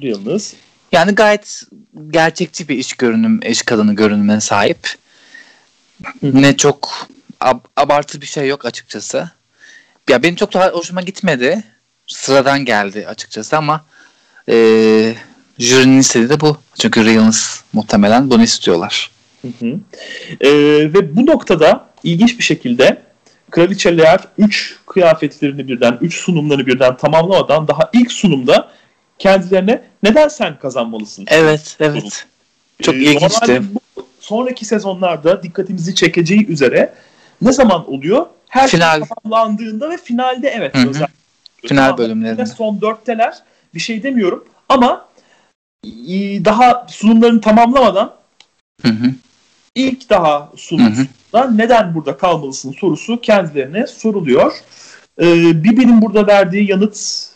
[0.02, 0.54] Realness.
[0.92, 1.62] Yani gayet
[2.10, 4.94] gerçekçi bir iş görünüm, iş kadını görünümüne sahip.
[6.22, 7.08] Ne çok
[7.40, 9.30] ab- abartı bir şey yok açıkçası.
[10.10, 11.64] Ya benim çok daha hoşuma gitmedi.
[12.06, 13.84] Sıradan geldi açıkçası ama
[14.48, 14.54] e,
[15.58, 16.56] jürinin istediği de bu.
[16.80, 19.10] Çünkü Realness muhtemelen bunu istiyorlar.
[19.42, 19.66] Hı hı.
[20.40, 20.50] E,
[20.94, 23.02] ve bu noktada ilginç bir şekilde
[23.50, 28.68] kraliçeler 3 kıyafetlerini birden, 3 sunumlarını birden tamamlamadan daha ilk sunumda
[29.18, 31.24] kendilerine neden sen kazanmalısın?
[31.28, 32.26] Evet, evet.
[32.82, 33.62] Çok ee, ilginçti.
[33.96, 36.94] Bu, sonraki sezonlarda dikkatimizi çekeceği üzere
[37.42, 38.26] ne zaman oluyor?
[38.50, 38.98] Her şey Final.
[38.98, 40.76] şey tamamlandığında ve finalde evet.
[40.76, 40.88] Hı-hı.
[40.88, 41.14] Özellikle.
[41.68, 42.46] Final bölümlerinde.
[42.46, 43.38] Son dörtteler
[43.74, 45.08] bir şey demiyorum ama
[46.44, 48.14] daha sunumlarını tamamlamadan
[48.82, 49.14] hı hı.
[49.74, 54.52] ilk daha sunumda neden burada kalmalısın sorusu kendilerine soruluyor.
[55.20, 57.26] Ee, Bibi'nin burada verdiği yanıt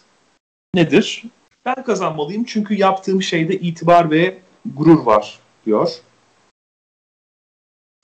[0.75, 1.23] nedir?
[1.67, 4.39] Ben kazanmalıyım çünkü yaptığım şeyde itibar ve
[4.75, 5.91] gurur var diyor.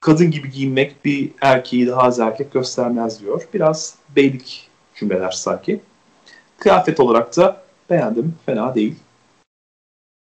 [0.00, 3.48] Kadın gibi giyinmek bir erkeği daha az erkek göstermez diyor.
[3.54, 5.80] Biraz beylik cümleler sanki.
[6.58, 8.34] Kıyafet olarak da beğendim.
[8.46, 8.96] Fena değil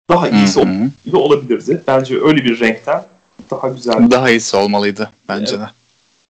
[0.09, 1.17] daha iyisi Hı-hı.
[1.17, 1.83] olabilirdi.
[1.87, 3.05] Bence öyle bir renkten
[3.51, 4.11] daha güzel.
[4.11, 5.67] Daha iyisi olmalıydı bence evet.
[5.67, 5.71] de.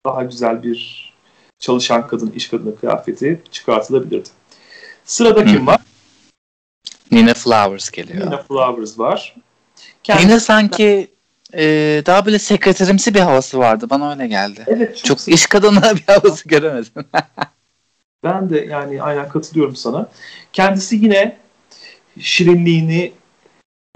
[0.06, 1.14] Daha güzel bir
[1.60, 4.30] çalışan kadın, iş kadını kıyafeti çıkartılabilirdi.
[5.06, 5.82] Sırada kim var?
[7.12, 8.26] Nina Flowers geliyor.
[8.26, 9.36] Nina Flowers var.
[10.04, 11.13] Kendisi Nina sanki
[11.58, 11.64] e,
[12.06, 13.90] daha böyle sekreterimsi bir havası vardı.
[13.90, 14.64] Bana öyle geldi.
[14.68, 14.98] Evet.
[14.98, 16.92] Çok, çok iş kadını bir havası göremedim.
[18.24, 20.10] ben de yani aynen katılıyorum sana.
[20.54, 21.38] Kendisi yine
[22.20, 23.12] şirinliğini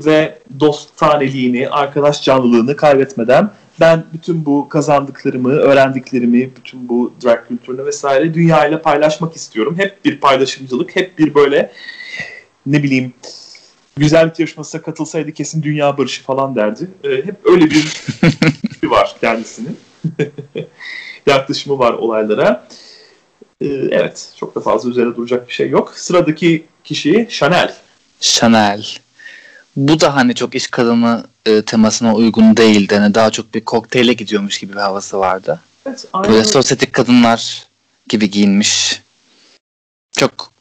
[0.05, 7.85] ve dost taneliğini, arkadaş canlılığını kaybetmeden ben bütün bu kazandıklarımı, öğrendiklerimi, bütün bu drag kültürünü
[7.85, 9.75] vesaire dünya ile paylaşmak istiyorum.
[9.77, 11.71] Hep bir paylaşımcılık, hep bir böyle
[12.65, 13.13] ne bileyim
[13.97, 16.87] güzellik yarışmasına katılsaydı kesin dünya barışı falan derdi.
[17.03, 17.93] Ee, hep öyle bir
[18.89, 19.79] var kendisinin.
[21.27, 22.67] Yaklaşımı var olaylara.
[23.61, 25.93] Ee, evet, çok da fazla üzerine duracak bir şey yok.
[25.95, 27.75] Sıradaki kişi Chanel.
[28.19, 28.85] Chanel.
[29.75, 32.95] bu da hani çok iş kadını e, temasına uygun değildi.
[32.95, 35.61] Hani daha çok bir kokteyle gidiyormuş gibi bir havası vardı.
[35.85, 36.31] Evet, aynen.
[36.31, 37.67] Böyle sosyetik kadınlar
[38.09, 39.01] gibi giyinmiş.
[40.17, 40.51] Çok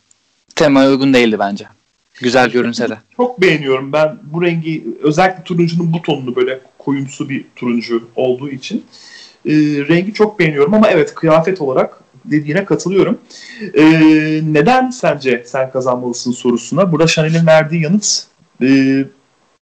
[0.56, 1.66] temaya uygun değildi bence.
[2.22, 2.98] Güzel görünse de.
[3.16, 3.92] Çok beğeniyorum.
[3.92, 8.86] Ben bu rengi özellikle turuncunun bu tonunu böyle koyumsu bir turuncu olduğu için
[9.46, 9.52] e,
[9.88, 13.18] rengi çok beğeniyorum ama evet kıyafet olarak dediğine katılıyorum.
[13.74, 13.84] E,
[14.42, 18.26] neden sence sen kazanmalısın sorusuna burada Chanel'in verdiği yanıt
[18.62, 18.68] e,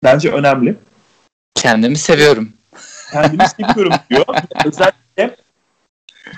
[0.03, 0.75] bence önemli.
[1.55, 2.53] Kendimi seviyorum.
[3.12, 4.25] Kendimi seviyorum diyor.
[4.65, 5.35] Özellikle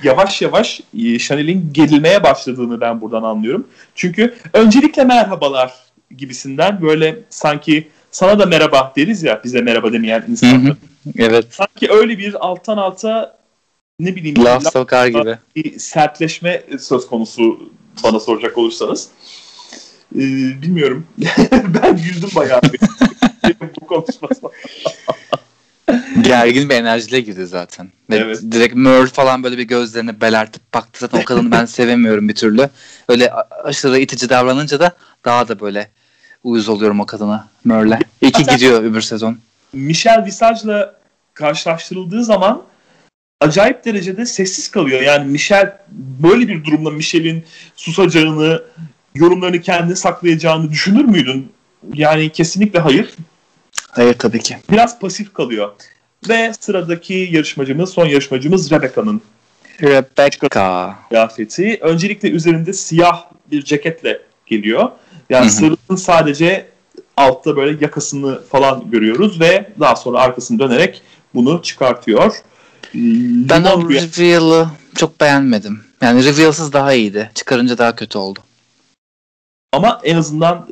[0.04, 3.68] yavaş yavaş e, Chanel'in gerilmeye başladığını ben buradan anlıyorum.
[3.96, 10.76] Çünkü öncelikle merhabalar gibisinden böyle sanki sana da merhaba deriz ya bize merhaba demeyen insanlar.
[11.18, 11.46] Evet.
[11.50, 13.38] Sanki öyle bir alttan alta
[14.00, 17.70] ne bileyim laf sokar gibi bir sertleşme söz konusu
[18.04, 19.10] bana soracak olursanız.
[20.16, 20.20] Ee,
[20.62, 21.08] bilmiyorum.
[21.52, 22.62] ben güldüm bayağı
[23.82, 24.50] bu konuşmasına.
[26.22, 27.92] Gergin bir enerjiyle girdi zaten.
[28.10, 28.42] Ve evet.
[28.52, 31.00] direkt Merle falan böyle bir gözlerini belertip baktı.
[31.00, 32.70] Zaten o kadını ben sevemiyorum bir türlü.
[33.10, 34.92] Öyle aşırı itici davranınca da
[35.26, 35.90] daha da böyle
[36.44, 38.00] uyuz oluyorum o kadına Merle.
[38.22, 39.38] İki gidiyor öbür sezon.
[39.74, 40.96] Michel Visage'la
[41.34, 42.64] karşılaştırıldığı zaman
[43.42, 45.02] acayip derecede sessiz kalıyor.
[45.02, 45.78] Yani Michel
[46.24, 47.44] böyle bir durumda Michel'in
[47.76, 48.64] susacağını,
[49.16, 51.52] yorumlarını kendine saklayacağını düşünür müydün?
[51.94, 53.14] Yani kesinlikle hayır.
[53.92, 54.58] Hayır tabii ki.
[54.72, 55.72] Biraz pasif kalıyor.
[56.30, 59.22] Ve sıradaki yarışmacımız, son yarışmacımız Rebecca'nın.
[59.82, 60.96] Rebecca.
[61.10, 61.80] Kıyafeti.
[61.82, 64.90] Öncelikle üzerinde siyah bir ceketle geliyor.
[65.32, 66.68] Yani sırrının sadece
[67.18, 71.02] altta böyle yakasını falan görüyoruz ve daha sonra arkasını dönerek
[71.36, 72.36] bunu çıkartıyor.
[72.94, 75.82] Ben o reveal'ı çok beğenmedim.
[76.02, 77.32] Yani reveal'sız daha iyiydi.
[77.36, 78.40] Çıkarınca daha kötü oldu.
[79.74, 80.68] Ama en azından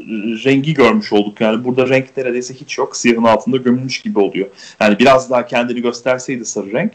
[0.46, 1.42] rengi görmüş olduk.
[1.42, 2.98] Yani burada renk neredeyse hiç yok.
[2.98, 4.48] Siyahın altında gömülmüş gibi oluyor.
[4.80, 6.94] Yani biraz daha kendini gösterseydi sarı renk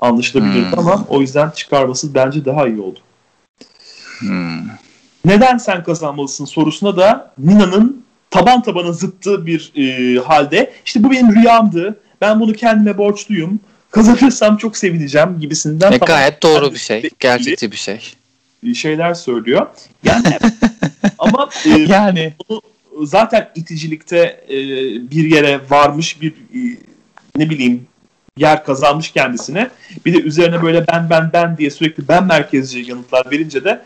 [0.00, 0.78] anlaşılabilirdi hmm.
[0.78, 2.98] ama o yüzden çıkarması bence daha iyi oldu.
[4.18, 4.60] Hmm.
[5.24, 11.34] Neden sen kazanmalısın sorusuna da Nina'nın taban tabana zıttı bir e, halde işte bu benim
[11.34, 12.00] rüyamdı.
[12.20, 13.60] Ben bunu kendime borçluyum.
[13.90, 15.92] Kazanırsam çok sevineceğim gibisinden.
[15.92, 17.10] E, gayet doğru bir şey.
[17.18, 18.00] Gerçekçi bir şey.
[18.74, 19.66] Şeyler söylüyor.
[20.04, 20.38] Yani
[21.18, 22.60] ama e, yani onu
[23.02, 24.56] zaten iticilikte e,
[25.10, 26.78] bir yere varmış bir e,
[27.36, 27.86] ne bileyim
[28.36, 29.70] yer kazanmış kendisine.
[30.06, 33.80] Bir de üzerine böyle ben ben ben diye sürekli ben merkezci yanıtlar verince de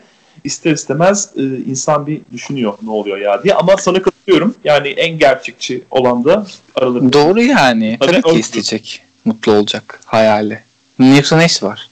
[0.45, 3.53] ister istemez e, insan bir düşünüyor ne oluyor ya diye.
[3.53, 4.55] Ama sana katılıyorum.
[4.63, 7.13] Yani en gerçekçi olan da aralarında.
[7.13, 7.97] Doğru yani.
[7.99, 9.01] Tabii, Tabii ki isteyecek.
[9.25, 9.99] Mutlu olacak.
[10.05, 10.59] Hayali.
[10.99, 11.89] Yoksa ne işi var?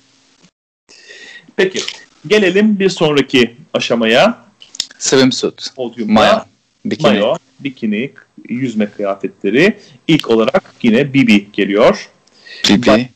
[1.56, 1.80] Peki.
[2.28, 4.38] Gelelim bir sonraki aşamaya.
[5.00, 5.76] Swimsuit.
[5.76, 6.14] Podyumda.
[6.14, 6.46] Maya.
[6.86, 7.08] Bikini.
[7.08, 8.12] Mayo, bikini,
[8.50, 9.78] yüzme kıyafetleri.
[10.08, 12.10] İlk olarak yine Bibi geliyor.
[12.70, 13.10] Bibi.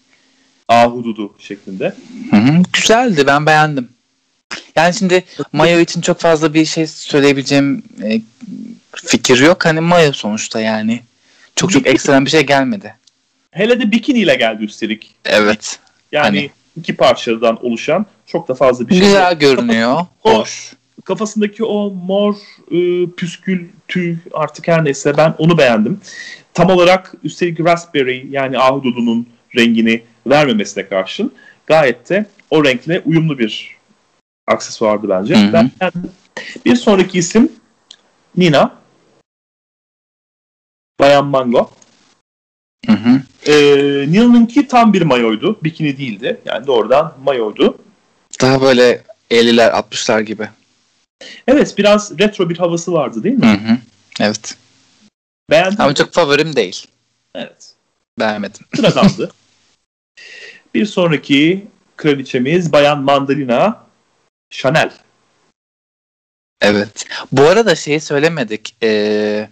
[0.68, 1.96] Ahududu şeklinde.
[2.32, 3.97] Hı hı, güzeldi ben beğendim.
[4.78, 8.22] Yani şimdi Mayo için çok fazla bir şey söyleyebileceğim e,
[8.92, 9.66] fikir yok.
[9.66, 11.00] Hani Mayo sonuçta yani.
[11.56, 12.96] Çok çok ekstrem bir şey gelmedi.
[13.52, 15.16] Hele de bikini ile geldi üstelik.
[15.26, 15.80] Evet.
[16.12, 16.50] Yani hani.
[16.76, 19.04] iki parçadan oluşan çok da fazla bir şey.
[19.04, 19.42] Güzel yok.
[19.42, 20.06] görünüyor.
[20.20, 20.74] Hoş.
[21.06, 22.36] Kafasındaki o mor
[22.72, 26.00] e, püskül tüy artık her neyse ben onu beğendim.
[26.54, 31.34] Tam olarak üstelik raspberry yani ahududunun rengini vermemesine karşın
[31.68, 33.77] gayet de o renkle uyumlu bir
[34.48, 35.36] aksesuardı bence.
[35.36, 35.54] Hı hı.
[35.54, 35.72] Ben
[36.66, 37.52] bir sonraki isim
[38.38, 38.78] Nina.
[41.00, 41.72] Bayan Mango.
[42.86, 43.22] Hı hı.
[43.46, 45.60] Ee, Nina'nınki tam bir mayoydu.
[45.64, 46.42] Bikini değildi.
[46.46, 47.78] Yani doğrudan mayoydu.
[48.42, 50.50] Daha böyle 50'ler 60'lar gibi.
[51.48, 53.48] Evet biraz retro bir havası vardı değil mi?
[53.48, 53.78] Hı hı.
[54.20, 54.58] Evet.
[55.50, 55.82] Beğendim.
[55.82, 56.88] Ama çok favorim değil.
[57.36, 57.74] Evet.
[58.20, 58.66] Beğenmedim.
[58.76, 59.32] Sıradandı.
[60.76, 63.87] bir sonraki kraliçemiz Bayan Mandalina
[64.50, 64.92] Chanel.
[66.62, 67.06] Evet.
[67.32, 68.76] Bu arada şeyi söylemedik.
[68.84, 69.50] Ee,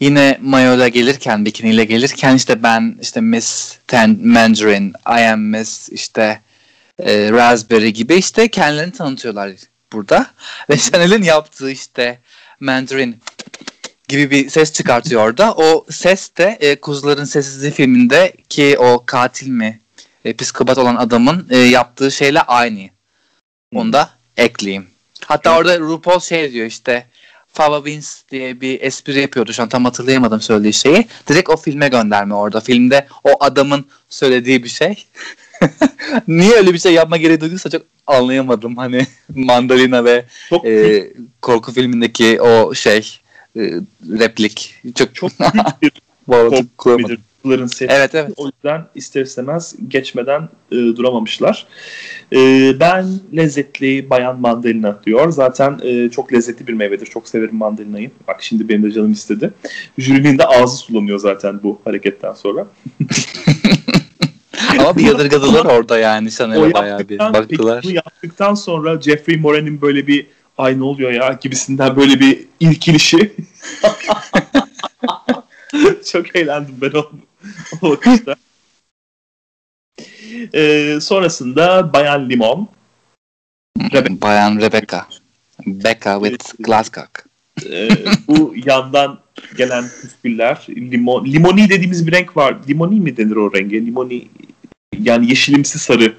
[0.00, 6.40] yine mayola gelirken, bikiniyle gelirken işte ben işte Miss Ten Mandarin, I am Miss işte
[6.98, 9.50] e, Raspberry gibi işte kendilerini tanıtıyorlar
[9.92, 10.26] burada.
[10.70, 12.18] Ve Chanel'in yaptığı işte
[12.60, 13.20] Mandarin
[14.08, 15.54] gibi bir ses çıkartıyor orada.
[15.54, 19.80] O ses de e, Kuzuların Sessizliği filminde ki o katil mi
[20.24, 22.97] e, psikopat olan adamın e, yaptığı şeyle aynı.
[23.74, 24.86] Onu da ekleyeyim.
[25.26, 25.60] Hatta evet.
[25.60, 27.06] orada RuPaul şey diyor işte
[27.52, 29.52] Fava Vince diye bir espri yapıyordu.
[29.52, 31.06] Şu an tam hatırlayamadım söylediği şeyi.
[31.28, 32.60] Direkt o filme gönderme orada.
[32.60, 35.04] Filmde o adamın söylediği bir şey.
[36.28, 38.76] Niye öyle bir şey yapma gereği duyduysa çok anlayamadım.
[38.76, 40.66] Hani Mandalina ve çok...
[40.66, 43.18] e, korku filmindeki o şey
[43.56, 43.60] e,
[44.18, 44.74] replik.
[44.94, 45.30] Çok çok
[45.82, 45.94] büyük
[46.28, 47.68] bir komiktir.
[47.68, 47.86] sesi.
[47.90, 48.32] Evet evet.
[48.36, 51.66] O yüzden ister istemez geçmeden e, duramamışlar.
[52.32, 55.30] E, ben lezzetli bayan mandalina diyor.
[55.30, 57.06] Zaten e, çok lezzetli bir meyvedir.
[57.06, 58.10] Çok severim mandalinayı.
[58.28, 59.50] Bak şimdi benim de canım istedi.
[59.98, 62.66] Jürinin de ağzı sulanıyor zaten bu hareketten sonra.
[64.78, 67.80] Ama bir yadırgadılar orada yani Chanel'e bayağı bir baktılar.
[67.82, 70.26] Peki yaptıktan sonra Jeffrey Moran'in böyle bir
[70.58, 73.32] ay ne oluyor ya gibisinden böyle bir irkilişi.
[76.12, 77.10] Çok eğlendim ben o,
[77.82, 78.36] o bakışta.
[80.54, 82.68] Ee, sonrasında Bayan Limon.
[83.78, 85.06] Rebe- Bayan Rebecca.
[85.66, 87.22] Becca with Glasgow.
[87.70, 87.88] Ee,
[88.28, 89.20] bu yandan
[89.56, 92.56] gelen püsküller limon, limoni dediğimiz bir renk var.
[92.68, 93.86] Limoni mi denir o renge?
[93.86, 94.28] Limoni
[94.98, 96.14] yani yeşilimsi sarı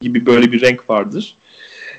[0.00, 1.34] gibi böyle bir renk vardır.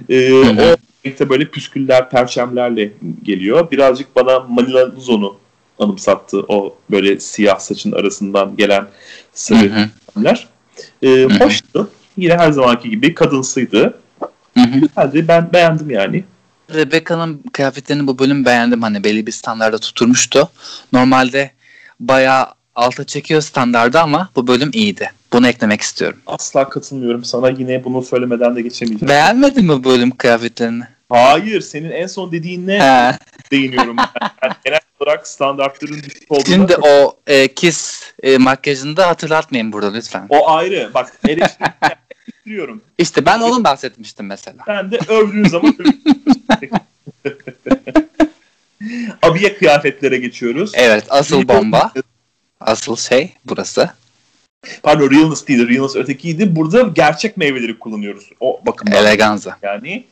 [0.10, 2.92] Ee, o renkte böyle püsküller, perçemlerle
[3.24, 3.72] geliyor.
[3.72, 5.38] Birazcık bana Manila Luzon'u
[5.80, 6.40] anımsattı.
[6.48, 8.88] O böyle siyah saçın arasından gelen
[9.34, 10.48] sarı perçemler.
[11.02, 11.90] Ee, hoştu.
[12.18, 14.00] Yine her zamanki gibi kadınsıydı.
[14.56, 15.28] Güzeldi.
[15.28, 16.24] Ben beğendim yani.
[16.74, 18.82] Rebecca'nın kıyafetlerini bu bölüm beğendim.
[18.82, 20.50] Hani belli bir standarda tuturmuştu.
[20.94, 21.52] Normalde
[22.00, 25.12] bayağı alta çekiyor standarda ama bu bölüm iyiydi.
[25.34, 26.20] Bunu eklemek istiyorum.
[26.28, 27.50] Asla katılmıyorum sana.
[27.50, 29.10] Yine bunu söylemeden de geçemeyeceğim.
[29.10, 30.84] Beğenmedin mi bölüm kıyafetlerini?
[31.10, 31.62] Hayır.
[31.62, 33.18] Senin en son dediğin ne?
[33.52, 33.96] Değiniyorum.
[34.44, 36.46] yani genel olarak standartların düşük olduğunu...
[36.46, 40.26] Şimdi o e, Kiss e, makyajını da hatırlatmayın burada lütfen.
[40.30, 40.92] O ayrı.
[40.94, 42.82] Bak eleştiriyorum.
[42.98, 44.64] İşte ben onun bahsetmiştim mesela.
[44.68, 45.76] Ben de övdüğün zaman
[49.22, 50.72] Abiye kıyafetlere geçiyoruz.
[50.74, 51.92] Evet asıl bomba.
[52.60, 53.90] Asıl şey burası.
[54.84, 55.70] Pardon realness değil.
[55.70, 56.56] Realness ötekiydi.
[56.56, 58.30] Burada gerçek meyveleri kullanıyoruz.
[58.40, 59.06] O bakımdan.
[59.06, 59.58] Eleganza.
[59.62, 60.06] Yani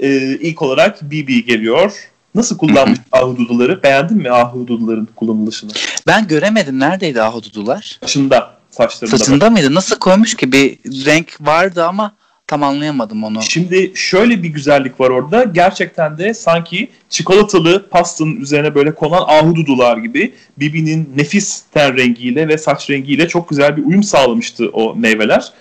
[0.00, 0.08] e,
[0.40, 2.10] ilk olarak BB geliyor.
[2.34, 3.82] Nasıl kullanmış ahududuları?
[3.82, 5.70] Beğendin mi ahududuların kullanılışını?
[6.06, 6.80] Ben göremedim.
[6.80, 7.98] Neredeydi ahududular?
[8.00, 8.56] Saçında.
[8.70, 9.18] Saçlarında.
[9.18, 9.52] Saçında bak.
[9.52, 9.74] mıydı?
[9.74, 10.52] Nasıl koymuş ki?
[10.52, 12.14] Bir renk vardı ama
[12.46, 13.42] tam anlayamadım onu.
[13.42, 15.44] Şimdi şöyle bir güzellik var orada.
[15.44, 22.58] Gerçekten de sanki çikolatalı pastanın üzerine böyle konan ahududular gibi Bibi'nin nefis ten rengiyle ve
[22.58, 25.52] saç rengiyle çok güzel bir uyum sağlamıştı o meyveler.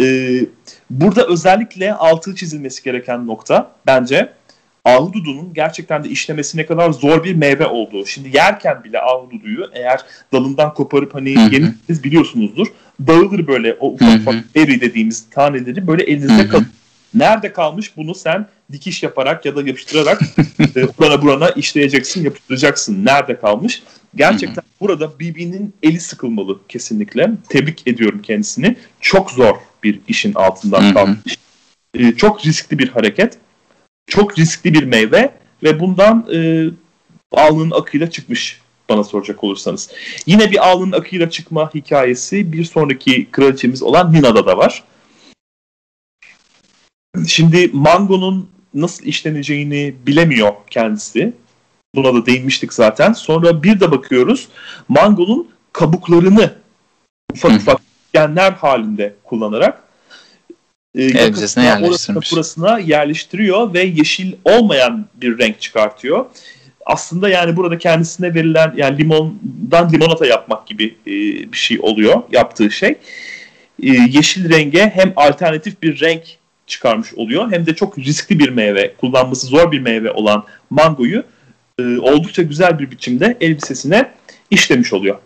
[0.00, 0.40] Ee,
[0.90, 4.32] burada özellikle altı çizilmesi gereken nokta bence
[4.84, 8.06] ahududunun gerçekten de işlemesi ne kadar zor bir meyve olduğu.
[8.06, 10.00] Şimdi yerken bile ahududuyu eğer
[10.32, 12.66] dalından koparıp hani yenirsiniz biliyorsunuzdur.
[13.06, 16.66] Dağılır böyle o ufak ufak berry dediğimiz taneleri böyle elinizde kalır.
[17.14, 20.22] Nerede kalmış bunu sen dikiş yaparak ya da yapıştırarak
[20.76, 23.04] e, burana burana işleyeceksin, yapıştıracaksın.
[23.04, 23.82] Nerede kalmış?
[24.14, 27.30] Gerçekten burada BB'nin eli sıkılmalı kesinlikle.
[27.48, 28.76] Tebrik ediyorum kendisini.
[29.00, 31.38] Çok zor bir işin altından kalmış.
[31.94, 33.38] E, çok riskli bir hareket
[34.06, 36.68] çok riskli bir meyve ve bundan e,
[37.32, 39.90] alnının akıyla çıkmış bana soracak olursanız.
[40.26, 44.84] Yine bir alnının akıyla çıkma hikayesi bir sonraki kraliçemiz olan Nina'da da var.
[47.26, 51.32] Şimdi mangonun nasıl işleneceğini bilemiyor kendisi.
[51.94, 53.12] Buna da değinmiştik zaten.
[53.12, 54.48] Sonra bir de bakıyoruz
[54.88, 56.54] mangonun kabuklarını
[57.32, 57.80] ufak ufak
[58.14, 59.82] genler halinde kullanarak
[60.94, 62.32] e, elbisesine yerleştirmiş.
[62.32, 66.26] Burasına yerleştiriyor ve yeşil olmayan bir renk çıkartıyor.
[66.86, 71.12] Aslında yani burada kendisine verilen yani limondan limonata yapmak gibi e,
[71.52, 72.90] bir şey oluyor yaptığı şey.
[73.82, 76.22] E, yeşil renge hem alternatif bir renk
[76.66, 81.24] çıkarmış oluyor hem de çok riskli bir meyve, kullanması zor bir meyve olan mangoyu
[81.78, 84.10] e, oldukça güzel bir biçimde elbisesine
[84.50, 85.18] işlemiş oluyor.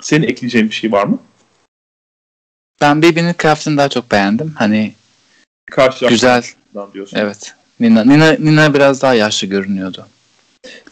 [0.00, 1.18] Senin ekleyeceğin bir şey var mı?
[2.80, 4.54] Ben Baby'nin kıyafetini daha çok beğendim.
[4.56, 4.94] Hani
[6.08, 6.42] güzel.
[6.94, 7.16] Diyorsun.
[7.16, 7.54] Evet.
[7.80, 10.06] Nina, Nina, Nina biraz daha yaşlı görünüyordu.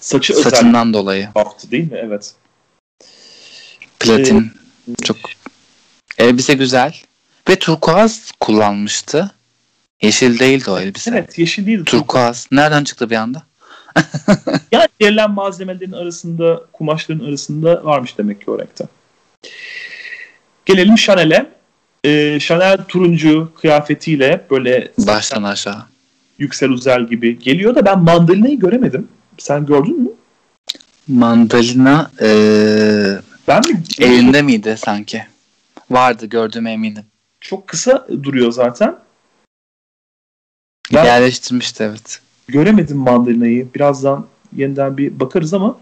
[0.00, 1.28] Saçı Saçından dolayı.
[1.34, 1.98] Baktı değil mi?
[2.02, 2.34] Evet.
[4.00, 4.52] Platin.
[4.88, 5.16] Ee, çok
[6.18, 6.96] elbise güzel.
[7.48, 9.34] Ve turkuaz kullanmıştı.
[10.02, 11.10] Yeşil değildi o elbise.
[11.10, 11.84] Evet yeşil değildi.
[11.84, 12.48] Turkuaz.
[12.52, 13.42] Nereden çıktı bir anda?
[14.72, 18.84] yani verilen malzemelerin arasında, kumaşların arasında varmış demek ki o renkte.
[20.66, 21.46] Gelelim Chanel'e
[22.04, 25.94] e, Chanel turuncu kıyafetiyle böyle baştan aşağı
[26.38, 29.08] yüksel uzel gibi geliyor da ben mandalinayı göremedim.
[29.38, 30.08] Sen gördün mü?
[31.08, 32.28] Mandalina e,
[33.48, 33.82] ben mi?
[33.98, 35.24] Elinde miydi sanki?
[35.90, 37.04] Vardı gördüğüm eminim.
[37.40, 38.96] Çok kısa duruyor zaten.
[40.92, 42.20] Ben Yerleştirmişti evet.
[42.48, 43.74] Göremedim mandalinayı.
[43.74, 45.78] Birazdan yeniden bir bakarız ama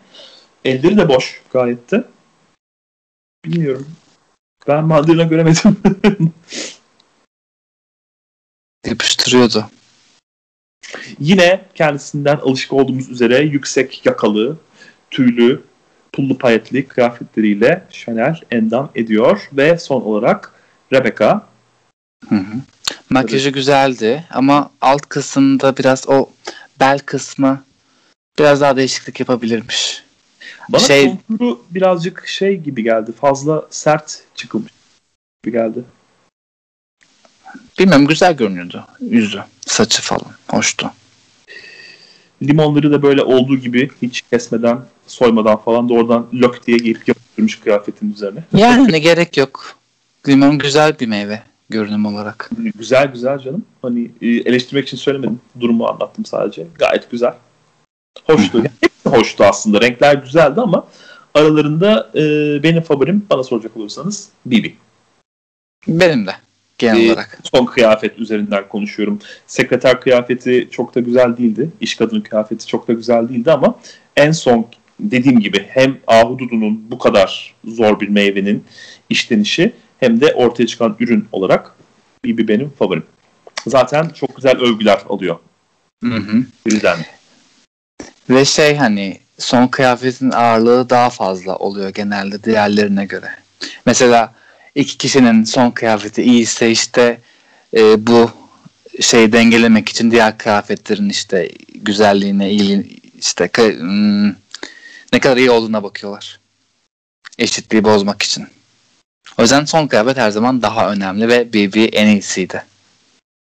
[0.65, 2.05] elleri de boş gayet de.
[3.45, 3.87] Bilmiyorum.
[4.69, 5.77] Ben mandalina göremedim.
[8.87, 9.67] Yapıştırıyordu.
[11.19, 14.59] Yine kendisinden alışık olduğumuz üzere yüksek yakalı,
[15.11, 15.63] tüylü,
[16.13, 19.49] pullu payetli kıyafetleriyle Chanel endam ediyor.
[19.53, 20.55] Ve son olarak
[20.93, 21.47] Rebecca.
[22.29, 22.55] Hı hı.
[23.13, 23.55] Makyajı evet.
[23.55, 26.31] güzeldi ama alt kısımda biraz o
[26.81, 27.65] bel kısmı
[28.39, 30.03] biraz daha değişiklik yapabilirmiş.
[30.69, 31.05] Bana şey...
[31.29, 33.13] konturu birazcık şey gibi geldi.
[33.13, 34.73] Fazla sert çıkılmış
[35.45, 35.85] gibi geldi.
[37.79, 38.87] Bilmem güzel görünüyordu.
[39.01, 40.33] Yüzü, saçı falan.
[40.49, 40.91] Hoştu.
[42.43, 48.13] Limonları da böyle olduğu gibi hiç kesmeden, soymadan falan doğrudan lök diye giyip yapıştırmış kıyafetin
[48.13, 48.45] üzerine.
[48.57, 49.77] Yani gerek yok.
[50.29, 52.51] Limon güzel bir meyve görünüm olarak.
[52.79, 53.65] Güzel güzel canım.
[53.83, 55.41] Hani e, eleştirmek için söylemedim.
[55.61, 56.67] Durumu anlattım sadece.
[56.79, 57.35] Gayet güzel.
[58.27, 58.63] Hoştu.
[58.81, 59.81] hepsi hoştu aslında.
[59.81, 60.87] Renkler güzeldi ama
[61.35, 62.23] aralarında e,
[62.63, 64.77] benim favorim bana soracak olursanız Bibi.
[65.89, 66.33] Benim de
[66.79, 67.39] genel e, olarak.
[67.55, 69.19] Son kıyafet üzerinden konuşuyorum.
[69.47, 71.71] Sekreter kıyafeti çok da güzel değildi.
[71.81, 73.79] İş kadını kıyafeti çok da güzel değildi ama
[74.17, 74.67] en son
[75.01, 78.65] dediğim gibi hem ahududu'nun bu kadar zor bir meyvenin
[79.11, 79.73] işlenişi
[80.03, 81.75] hem de ortaya çıkan ürün olarak
[82.25, 83.05] Bibi benim favorim.
[83.67, 85.39] Zaten çok güzel övgüler alıyor.
[86.05, 86.45] Hı hı.
[86.67, 86.99] Birden.
[88.31, 93.31] Ve şey hani son kıyafetin ağırlığı daha fazla oluyor genelde diğerlerine göre.
[93.87, 94.35] Mesela
[94.75, 97.21] iki kişinin son kıyafeti iyiyse işte
[97.77, 98.31] e, bu
[99.01, 102.85] şeyi dengelemek için diğer kıyafetlerin işte güzelliğine, iyiliğine
[103.19, 104.29] işte hmm,
[105.13, 106.41] ne kadar iyi olduğuna bakıyorlar.
[107.39, 108.47] Eşitliği bozmak için.
[109.39, 112.63] O yüzden son kıyafet her zaman daha önemli ve BB en iyisiydi.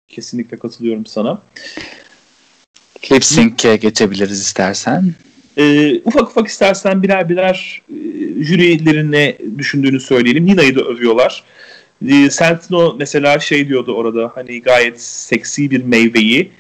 [0.07, 1.41] Kesinlikle katılıyorum sana.
[3.11, 5.13] Lip Sync'e geçebiliriz istersen.
[5.57, 7.95] Ee, ufak ufak istersen birer birer e,
[8.43, 10.45] jürilerin ne düşündüğünü söyleyelim.
[10.45, 11.43] Nina'yı da övüyorlar.
[12.07, 16.51] E, Sentino mesela şey diyordu orada hani gayet seksi bir meyveyi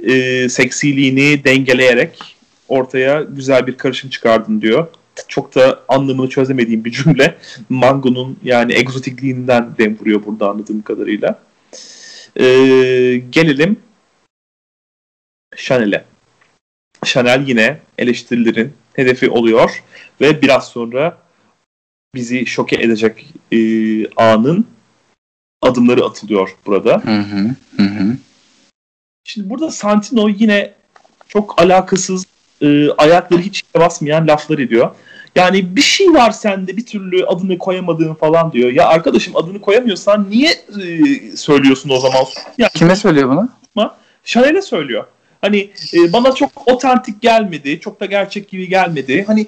[0.00, 2.36] e, seksiliğini dengeleyerek
[2.68, 4.86] ortaya güzel bir karışım çıkardın diyor.
[5.28, 7.38] Çok da anlamını çözemediğim bir cümle.
[7.68, 11.38] Mango'nun yani egzotikliğinden dem vuruyor burada anladığım kadarıyla.
[12.36, 12.44] E,
[13.30, 13.76] gelelim
[15.56, 16.04] Chanel'e.
[17.04, 19.82] Chanel yine eleştirilerin hedefi oluyor
[20.20, 21.18] ve biraz sonra
[22.14, 23.58] bizi şoke edecek e,
[24.16, 24.66] anın
[25.62, 27.02] adımları atılıyor burada.
[27.04, 28.16] Hı hı, hı.
[29.24, 30.74] Şimdi burada Santino yine
[31.28, 32.26] çok alakasız
[32.62, 34.94] e, ayakları hiç basmayan laflar ediyor.
[35.36, 38.72] Yani bir şey var sende bir türlü adını koyamadığın falan diyor.
[38.72, 42.24] Ya arkadaşım adını koyamıyorsan niye e, söylüyorsun o zaman?
[42.58, 43.48] Yani, Kime söylüyor bunu?
[44.28, 45.04] Chanel'e söylüyor.
[45.40, 49.24] Hani e, bana çok otantik gelmedi, çok da gerçek gibi gelmedi.
[49.26, 49.46] Hani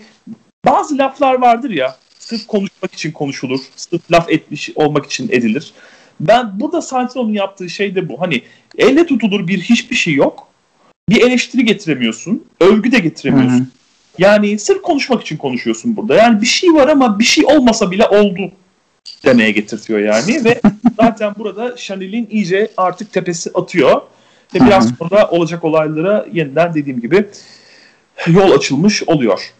[0.67, 5.73] bazı laflar vardır ya, sırf konuşmak için konuşulur, sırf laf etmiş olmak için edilir.
[6.21, 8.21] Ben burada Santino'nun yaptığı şey de bu.
[8.21, 8.43] Hani
[8.79, 10.49] elle tutulur bir hiçbir şey yok.
[11.09, 13.59] Bir eleştiri getiremiyorsun, övgü de getiremiyorsun.
[13.59, 13.80] Hı hı.
[14.21, 16.15] Yani sırf konuşmak için konuşuyorsun burada.
[16.15, 18.53] Yani bir şey var ama bir şey olmasa bile oldu
[19.25, 20.61] demeye getirtiyor yani ve
[21.01, 24.03] zaten burada Chanel'in iyice artık tepesi atıyor.
[24.55, 27.29] Ve biraz sonra olacak olaylara yeniden dediğim gibi
[28.27, 29.53] yol açılmış oluyor.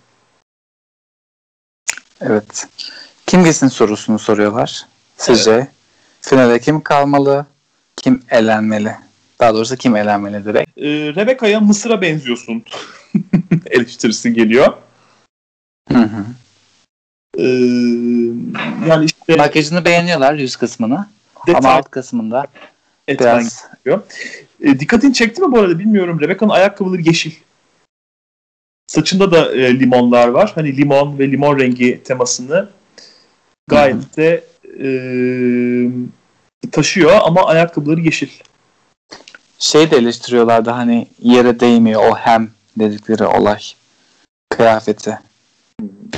[2.21, 2.69] Evet.
[3.27, 4.87] Kim gitsin sorusunu soruyorlar.
[5.17, 5.69] Sizce evet.
[6.21, 7.47] finale kim kalmalı,
[7.97, 8.93] kim elenmeli?
[9.39, 10.79] Daha doğrusu kim elenmeli direkt?
[10.79, 10.83] Ee,
[11.15, 12.65] Rebecca'ya Mısır'a benziyorsun
[13.67, 14.73] eleştirisi geliyor.
[15.93, 16.25] Hı hı.
[17.39, 17.45] Ee,
[18.89, 21.07] yani işte makyajını beğeniyorlar yüz kısmını.
[21.47, 22.47] Detay, ama alt kısmında
[23.09, 24.03] biraz gerekiyor.
[24.61, 26.21] E, dikkatini çekti mi bu arada bilmiyorum.
[26.21, 27.33] Rebecca'nın ayakkabıları yeşil.
[28.87, 30.53] Saçında da e, limonlar var.
[30.55, 32.69] Hani limon ve limon rengi temasını
[33.69, 34.17] gayet Hı-hı.
[34.17, 34.45] de
[34.81, 34.91] e,
[36.73, 38.29] taşıyor ama ayakkabıları yeşil.
[39.59, 43.61] Şey de eleştiriyorlardı hani yere değmiyor o hem dedikleri olay.
[44.51, 45.19] Kıyafeti.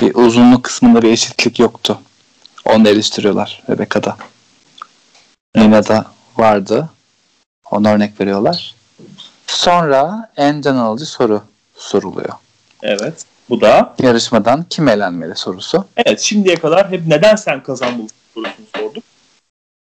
[0.01, 1.99] Bir uzunluk kısmında bir eşitlik yoktu.
[2.65, 4.17] Onu eleştiriyorlar Rebecca'da.
[5.55, 6.05] Nina'da
[6.37, 6.89] vardı.
[7.71, 8.75] Ona örnek veriyorlar.
[9.47, 11.43] Sonra en can alıcı soru
[11.75, 12.33] soruluyor.
[12.81, 13.25] Evet.
[13.49, 15.85] Bu da yarışmadan kim elenmeli sorusu.
[15.97, 16.19] Evet.
[16.19, 19.03] Şimdiye kadar hep neden sen kazanmalısın sorusunu sorduk.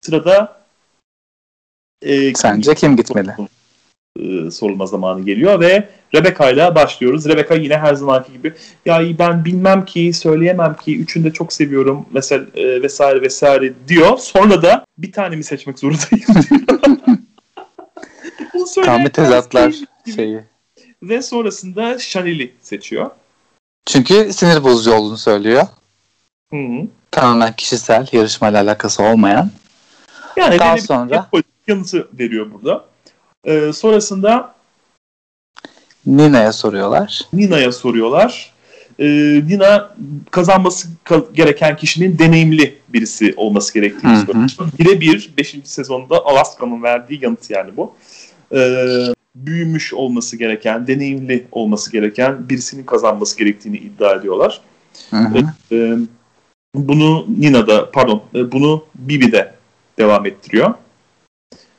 [0.00, 0.62] Sırada
[2.02, 3.36] e, sence kim gitmeli?
[4.20, 7.28] E, sorulma zamanı geliyor ve Rebecca ile başlıyoruz.
[7.28, 8.52] Rebecca yine her zamanki gibi
[8.86, 14.18] ya ben bilmem ki söyleyemem ki üçünü de çok seviyorum mesela e, vesaire vesaire diyor.
[14.18, 16.78] Sonra da bir tane mi seçmek zorundayım diyor.
[18.84, 19.74] Tam bir tezatlar
[20.16, 20.40] şeyi.
[21.02, 23.10] Ve sonrasında Chanel'i seçiyor.
[23.86, 25.62] Çünkü sinir bozucu olduğunu söylüyor.
[26.50, 26.86] Hı hı.
[27.10, 29.50] Tamamen kişisel, yarışmayla alakası olmayan.
[30.36, 31.28] Yani Daha sonra
[31.66, 32.91] yanıtı veriyor burada.
[33.44, 34.54] Ee, sonrasında
[36.06, 37.20] Nina'ya soruyorlar.
[37.32, 38.52] Nina'ya soruyorlar.
[38.98, 39.04] Ee,
[39.48, 39.94] Nina
[40.30, 40.88] kazanması
[41.34, 44.48] gereken kişinin deneyimli birisi olması gerektiğini söylüyor.
[44.78, 45.56] Birebir 5.
[45.64, 47.94] sezonda Alaska'nın verdiği yanıt yani bu.
[48.54, 48.86] Ee,
[49.34, 54.60] büyümüş olması gereken, deneyimli olması gereken birisinin kazanması gerektiğini iddia ediyorlar.
[55.10, 55.42] Hı hı.
[55.72, 55.96] Ee,
[56.74, 59.54] bunu Nina'da, pardon, e, bunu Bibi'de
[59.98, 60.74] devam ettiriyor.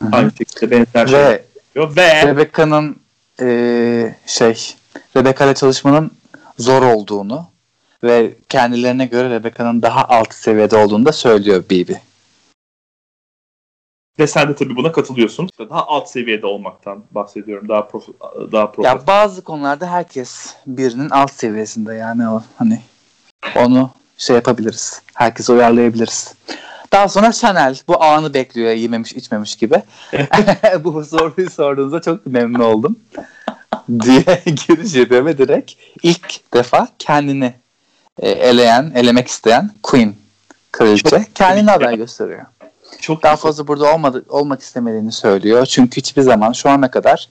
[0.01, 0.09] Hı hı.
[0.11, 1.39] Aynı şekilde benzer şey
[1.75, 1.95] yapıyor.
[1.95, 2.99] Ve Rebecca'nın
[3.41, 4.75] e, şey,
[5.17, 6.11] Rebecca ile çalışmanın
[6.57, 7.45] zor olduğunu
[8.03, 12.01] ve kendilerine göre Rebecca'nın daha alt seviyede olduğunu da söylüyor Bibi.
[14.19, 15.49] Ve sen de tabii buna katılıyorsun.
[15.59, 17.69] Daha alt seviyede olmaktan bahsediyorum.
[17.69, 18.07] Daha prof
[18.51, 18.85] daha prof.
[18.85, 22.81] Ya bazı konularda herkes birinin alt seviyesinde yani o hani
[23.55, 25.01] onu şey yapabiliriz.
[25.13, 26.35] Herkese uyarlayabiliriz.
[26.93, 29.81] Daha sonra Chanel bu anı bekliyor yememiş içmemiş gibi.
[30.83, 32.99] bu soruyu sorduğunuzda çok memnun oldum.
[34.01, 35.71] diye giriş yapıyor ve direkt
[36.03, 37.53] ilk defa kendini
[38.19, 40.15] e, eleyen, elemek isteyen Queen
[40.71, 42.45] kraliçe kendini aday gösteriyor.
[42.99, 45.65] Çok Daha fazla burada olmadı, olmak istemediğini söylüyor.
[45.65, 47.29] Çünkü hiçbir zaman şu ana kadar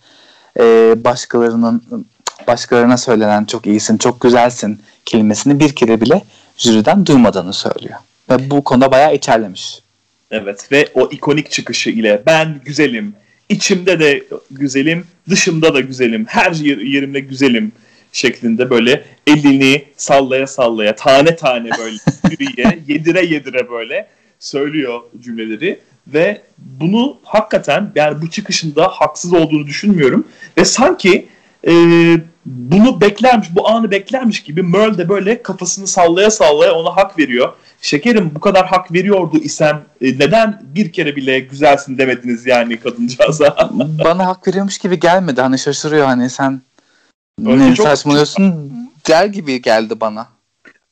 [0.59, 0.65] e,
[1.05, 2.07] başkalarının
[2.47, 6.23] başkalarına söylenen çok iyisin, çok güzelsin kelimesini bir kere bile
[6.57, 7.99] jüriden duymadığını söylüyor.
[8.31, 9.83] Ve bu konuda bayağı içerlemiş.
[10.31, 13.15] Evet ve o ikonik çıkışı ile ben güzelim,
[13.49, 17.73] içimde de güzelim, dışımda da güzelim, her yerimde güzelim
[18.13, 21.97] şeklinde böyle elini sallaya sallaya, tane tane böyle
[22.31, 24.09] yürüye, yedire yedire böyle
[24.41, 31.29] söylüyor cümleleri ve bunu hakikaten yani bu çıkışında haksız olduğunu düşünmüyorum ve sanki
[31.67, 31.73] e,
[32.47, 37.53] bunu beklermiş, bu anı beklermiş gibi Merle de böyle kafasını sallaya sallaya ona hak veriyor.
[37.83, 43.71] Şekerim bu kadar hak veriyordu isem e, neden bir kere bile güzelsin demediniz yani kadıncağıza?
[44.05, 45.41] Bana hak veriyormuş gibi gelmedi.
[45.41, 46.63] Hani şaşırıyor hani sen
[47.47, 48.73] Öyle ne saçmalıyorsun
[49.09, 50.29] der gibi geldi bana.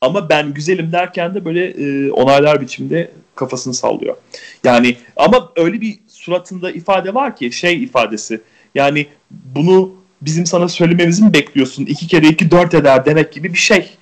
[0.01, 4.16] Ama ben güzelim derken de böyle e, onaylar biçimde kafasını sallıyor.
[4.64, 8.40] Yani ama öyle bir suratında ifade var ki şey ifadesi.
[8.74, 11.87] Yani bunu bizim sana söylememizi mi bekliyorsun?
[11.87, 13.97] İki kere iki dört eder demek gibi bir şey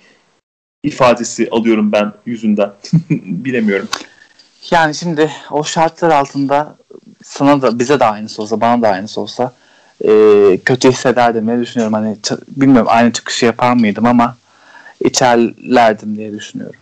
[0.84, 2.72] ifadesi alıyorum ben yüzünden.
[3.10, 3.88] Bilemiyorum.
[4.70, 6.76] Yani şimdi o şartlar altında
[7.24, 9.52] sana da bize de aynısı olsa bana da aynısı olsa
[10.04, 10.08] e,
[10.64, 11.92] kötü hissederdim diye düşünüyorum.
[11.92, 12.16] Hani
[12.48, 14.36] bilmiyorum aynı çıkışı yapar mıydım ama
[15.04, 16.80] içerlerdim diye düşünüyorum.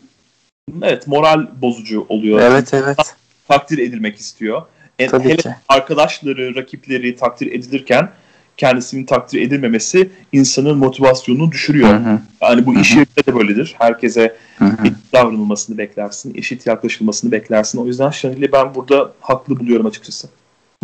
[0.82, 2.40] Evet moral bozucu oluyor.
[2.40, 3.14] Evet evet.
[3.48, 4.62] Takdir edilmek istiyor.
[4.98, 5.50] E, Tabii hele ki.
[5.68, 8.10] arkadaşları, rakipleri takdir edilirken
[8.56, 11.88] kendisinin takdir edilmemesi insanın motivasyonunu düşürüyor.
[11.88, 12.18] Hı hı.
[12.42, 12.80] Yani bu hı hı.
[12.80, 13.74] iş yerinde de böyledir.
[13.78, 14.86] Herkese hı hı.
[15.12, 17.78] davranılmasını beklersin, eşit yaklaşılmasını beklersin.
[17.78, 20.28] O yüzden Chanel'i ben burada haklı buluyorum açıkçası.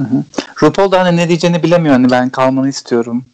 [0.01, 0.25] Hı hı.
[0.63, 1.95] RuPaul da hani ne diyeceğini bilemiyor.
[1.95, 3.25] Hani ben kalmanı istiyorum.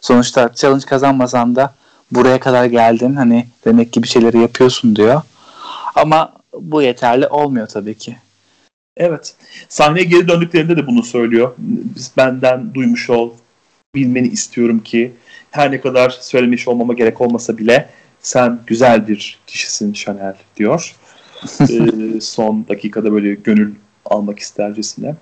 [0.00, 1.74] Sonuçta challenge kazanmasan da
[2.10, 3.14] buraya kadar geldin.
[3.14, 5.22] Hani demek ki bir şeyleri yapıyorsun diyor.
[5.94, 8.16] Ama bu yeterli olmuyor tabii ki.
[8.96, 9.34] Evet.
[9.68, 11.54] Sahneye geri döndüklerinde de bunu söylüyor.
[12.16, 13.30] Benden duymuş ol,
[13.94, 15.14] bilmeni istiyorum ki
[15.50, 20.96] her ne kadar söylemiş olmama gerek olmasa bile sen güzel bir kişisin Chanel diyor.
[21.60, 23.74] ee, son dakikada böyle gönül
[24.04, 25.14] almak istercesine.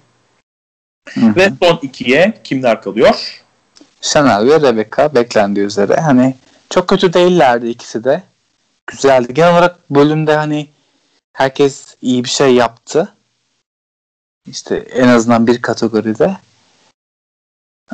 [1.17, 3.45] Ve son ikiye kimler kalıyor?
[4.01, 5.97] Chanel ve Rebecca beklendiği üzere.
[5.97, 6.35] Hani
[6.71, 8.23] çok kötü değillerdi ikisi de.
[8.87, 9.35] Güzeldi.
[9.35, 10.69] Genel olarak bölümde hani
[11.33, 13.15] herkes iyi bir şey yaptı.
[14.47, 16.37] İşte en azından bir kategoride.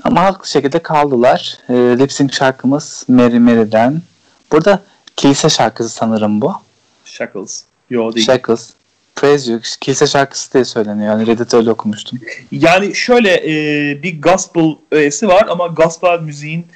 [0.04, 1.58] Ama haklı şekilde kaldılar.
[1.68, 4.02] E, lip sync şarkımız Mary Mary'den.
[4.52, 4.82] Burada
[5.16, 6.54] kilise şarkısı sanırım bu.
[7.04, 7.64] Shackles.
[7.90, 8.26] Yo değil.
[8.26, 8.70] Shackles.
[9.16, 9.60] Praise You.
[9.80, 11.08] Kilise şarkısı diye söyleniyor.
[11.12, 12.18] Yani Reddit öyle okumuştum.
[12.52, 16.66] Yani şöyle e, bir gospel öğesi var ama gospel müziğin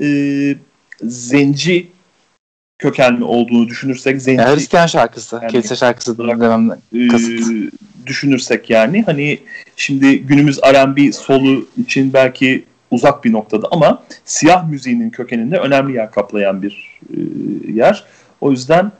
[0.00, 0.08] e,
[1.02, 1.90] zenci
[2.78, 7.30] kökenli olduğunu düşünürsek zenci yani Hristiyan şarkısı, yani, kilise şarkısı demem e, kasıt.
[7.30, 7.70] E,
[8.06, 9.38] düşünürsek yani hani
[9.76, 16.10] şimdi günümüz R&B solu için belki uzak bir noktada ama siyah müziğinin kökeninde önemli yer
[16.10, 17.18] kaplayan bir e,
[17.72, 18.04] yer.
[18.40, 18.92] O yüzden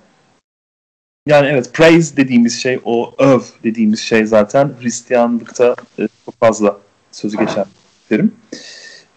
[1.27, 6.79] yani evet praise dediğimiz şey o öv dediğimiz şey zaten Hristiyanlıkta e, çok fazla
[7.13, 7.65] sözü geçen
[8.11, 8.35] derim.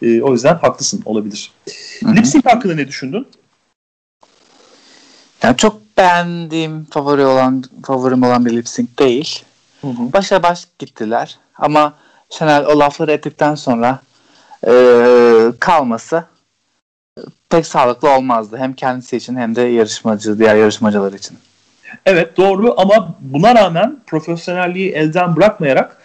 [0.01, 1.51] E, o yüzden haklısın olabilir.
[2.03, 3.27] Lip sync hakkında ne düşündün?
[5.43, 9.43] Yani çok beğendiğim favori olan favorim olan bir lip sync değil.
[9.81, 10.13] Hı hı.
[10.13, 11.37] Başa baş gittiler.
[11.57, 11.93] Ama
[12.29, 13.99] Chanel o lafları ettikten sonra
[14.67, 14.71] e,
[15.59, 16.23] kalması
[17.49, 18.57] pek sağlıklı olmazdı.
[18.57, 21.37] Hem kendisi için hem de yarışmacı, diğer yarışmacılar için.
[22.05, 25.97] Evet doğru ama buna rağmen profesyonelliği elden bırakmayarak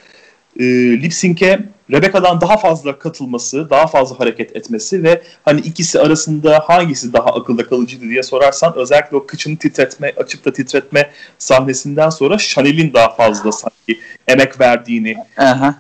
[0.61, 0.65] e,
[1.03, 1.61] lip sync'e
[1.91, 7.67] Rebecca'dan daha fazla katılması, daha fazla hareket etmesi ve hani ikisi arasında hangisi daha akılda
[7.67, 13.53] kalıcıydı diye sorarsan özellikle o kıçını titretme, açıp da titretme sahnesinden sonra Chanel'in daha fazla
[13.53, 15.75] sanki emek verdiğini Aha.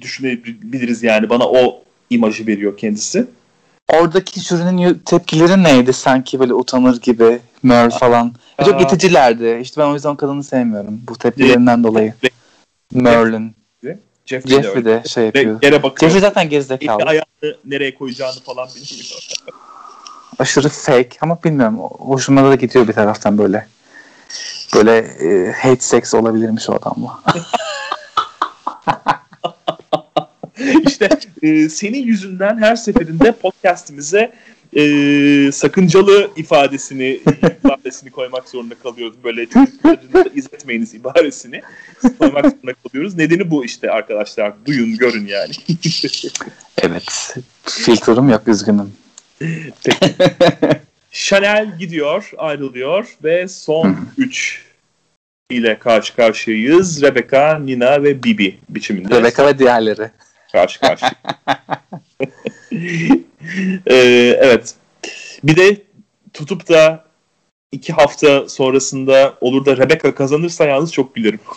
[0.00, 1.30] düşünebiliriz yani.
[1.30, 3.26] Bana o imajı veriyor kendisi.
[3.92, 8.34] Oradaki jürinin tepkileri neydi sanki böyle utanır gibi Merl falan.
[8.58, 8.64] Aa.
[8.64, 9.58] Çok iticilerdi.
[9.62, 12.14] İşte ben o yüzden kadını sevmiyorum bu tepkilerinden dolayı.
[12.92, 13.54] Merlin.
[14.26, 15.62] Jeffrey, Jeffrey de, de şey yapıyor.
[15.62, 16.10] Yere bakıyor.
[16.10, 17.02] Jeffrey zaten gerizekalı.
[17.04, 19.28] ayağını nereye koyacağını falan bilmiyor.
[20.38, 21.78] Aşırı fake ama bilmiyorum.
[21.78, 23.66] Hoşuma da gidiyor bir taraftan böyle.
[24.74, 27.20] Böyle e, hate sex olabilirmiş o adamla.
[30.86, 31.08] İşte
[31.42, 34.32] e, senin yüzünden her seferinde podcastimize
[34.76, 37.20] e, sakıncalı ifadesini
[37.64, 39.24] ifadesini koymak zorunda kalıyoruz.
[39.24, 41.62] Böyle çocuklarınızı izletmeyiniz ibaresini
[42.18, 43.14] koymak zorunda kalıyoruz.
[43.14, 44.52] Nedeni bu işte arkadaşlar.
[44.66, 45.52] Duyun, görün yani.
[46.82, 47.36] evet.
[47.66, 48.92] Filtrum yok üzgünüm.
[49.84, 50.14] Peki.
[51.12, 54.64] Chanel gidiyor, ayrılıyor ve son 3
[55.50, 57.02] ile karşı karşıyayız.
[57.02, 59.18] Rebecca, Nina ve Bibi biçiminde.
[59.18, 60.10] Rebecca ve diğerleri.
[60.52, 61.06] Karşı karşı.
[63.86, 64.74] ee, evet.
[65.44, 65.82] Bir de
[66.32, 67.04] tutup da
[67.72, 71.40] iki hafta sonrasında olur da Rebecca kazanırsa yalnız çok gülerim.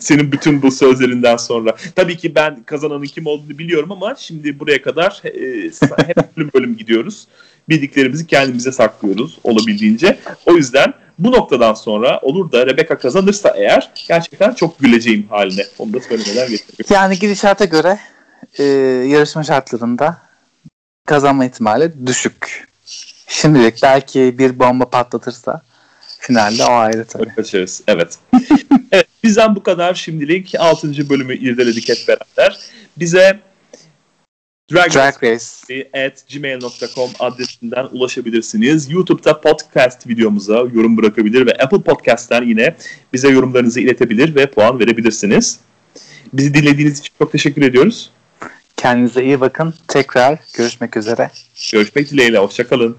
[0.00, 1.76] Senin bütün bu sözlerinden sonra.
[1.96, 5.70] Tabii ki ben kazananın kim olduğunu biliyorum ama şimdi buraya kadar e,
[6.06, 7.26] hep bölüm bölüm gidiyoruz.
[7.68, 10.18] Bildiklerimizi kendimize saklıyoruz olabildiğince.
[10.46, 15.62] O yüzden bu noktadan sonra olur da Rebecca kazanırsa eğer gerçekten çok güleceğim haline.
[15.78, 16.94] Onu da söylemeden getiriyorum.
[16.94, 17.98] Yani gidişata göre
[18.58, 18.64] e,
[19.08, 20.22] yarışma şartlarında
[21.06, 22.68] kazanma ihtimali düşük.
[23.28, 25.62] Şimdilik belki bir bomba patlatırsa
[26.18, 27.32] finalde o ayrı tabii.
[27.88, 28.18] Evet.
[28.92, 29.06] evet.
[29.24, 30.54] Bizden bu kadar şimdilik.
[30.58, 31.10] 6.
[31.10, 32.58] bölümü irdeledik hep beraber.
[32.96, 33.40] Bize
[34.72, 38.90] Drag, Drag Race at gmail.com adresinden ulaşabilirsiniz.
[38.90, 42.76] YouTube'da podcast videomuza yorum bırakabilir ve Apple Podcast'ten yine
[43.12, 45.60] bize yorumlarınızı iletebilir ve puan verebilirsiniz.
[46.32, 48.10] Bizi dinlediğiniz için çok teşekkür ediyoruz.
[48.78, 49.74] Kendinize iyi bakın.
[49.88, 51.30] Tekrar görüşmek üzere.
[51.72, 52.38] Görüşmek dileğiyle.
[52.38, 52.96] Hoşçakalın.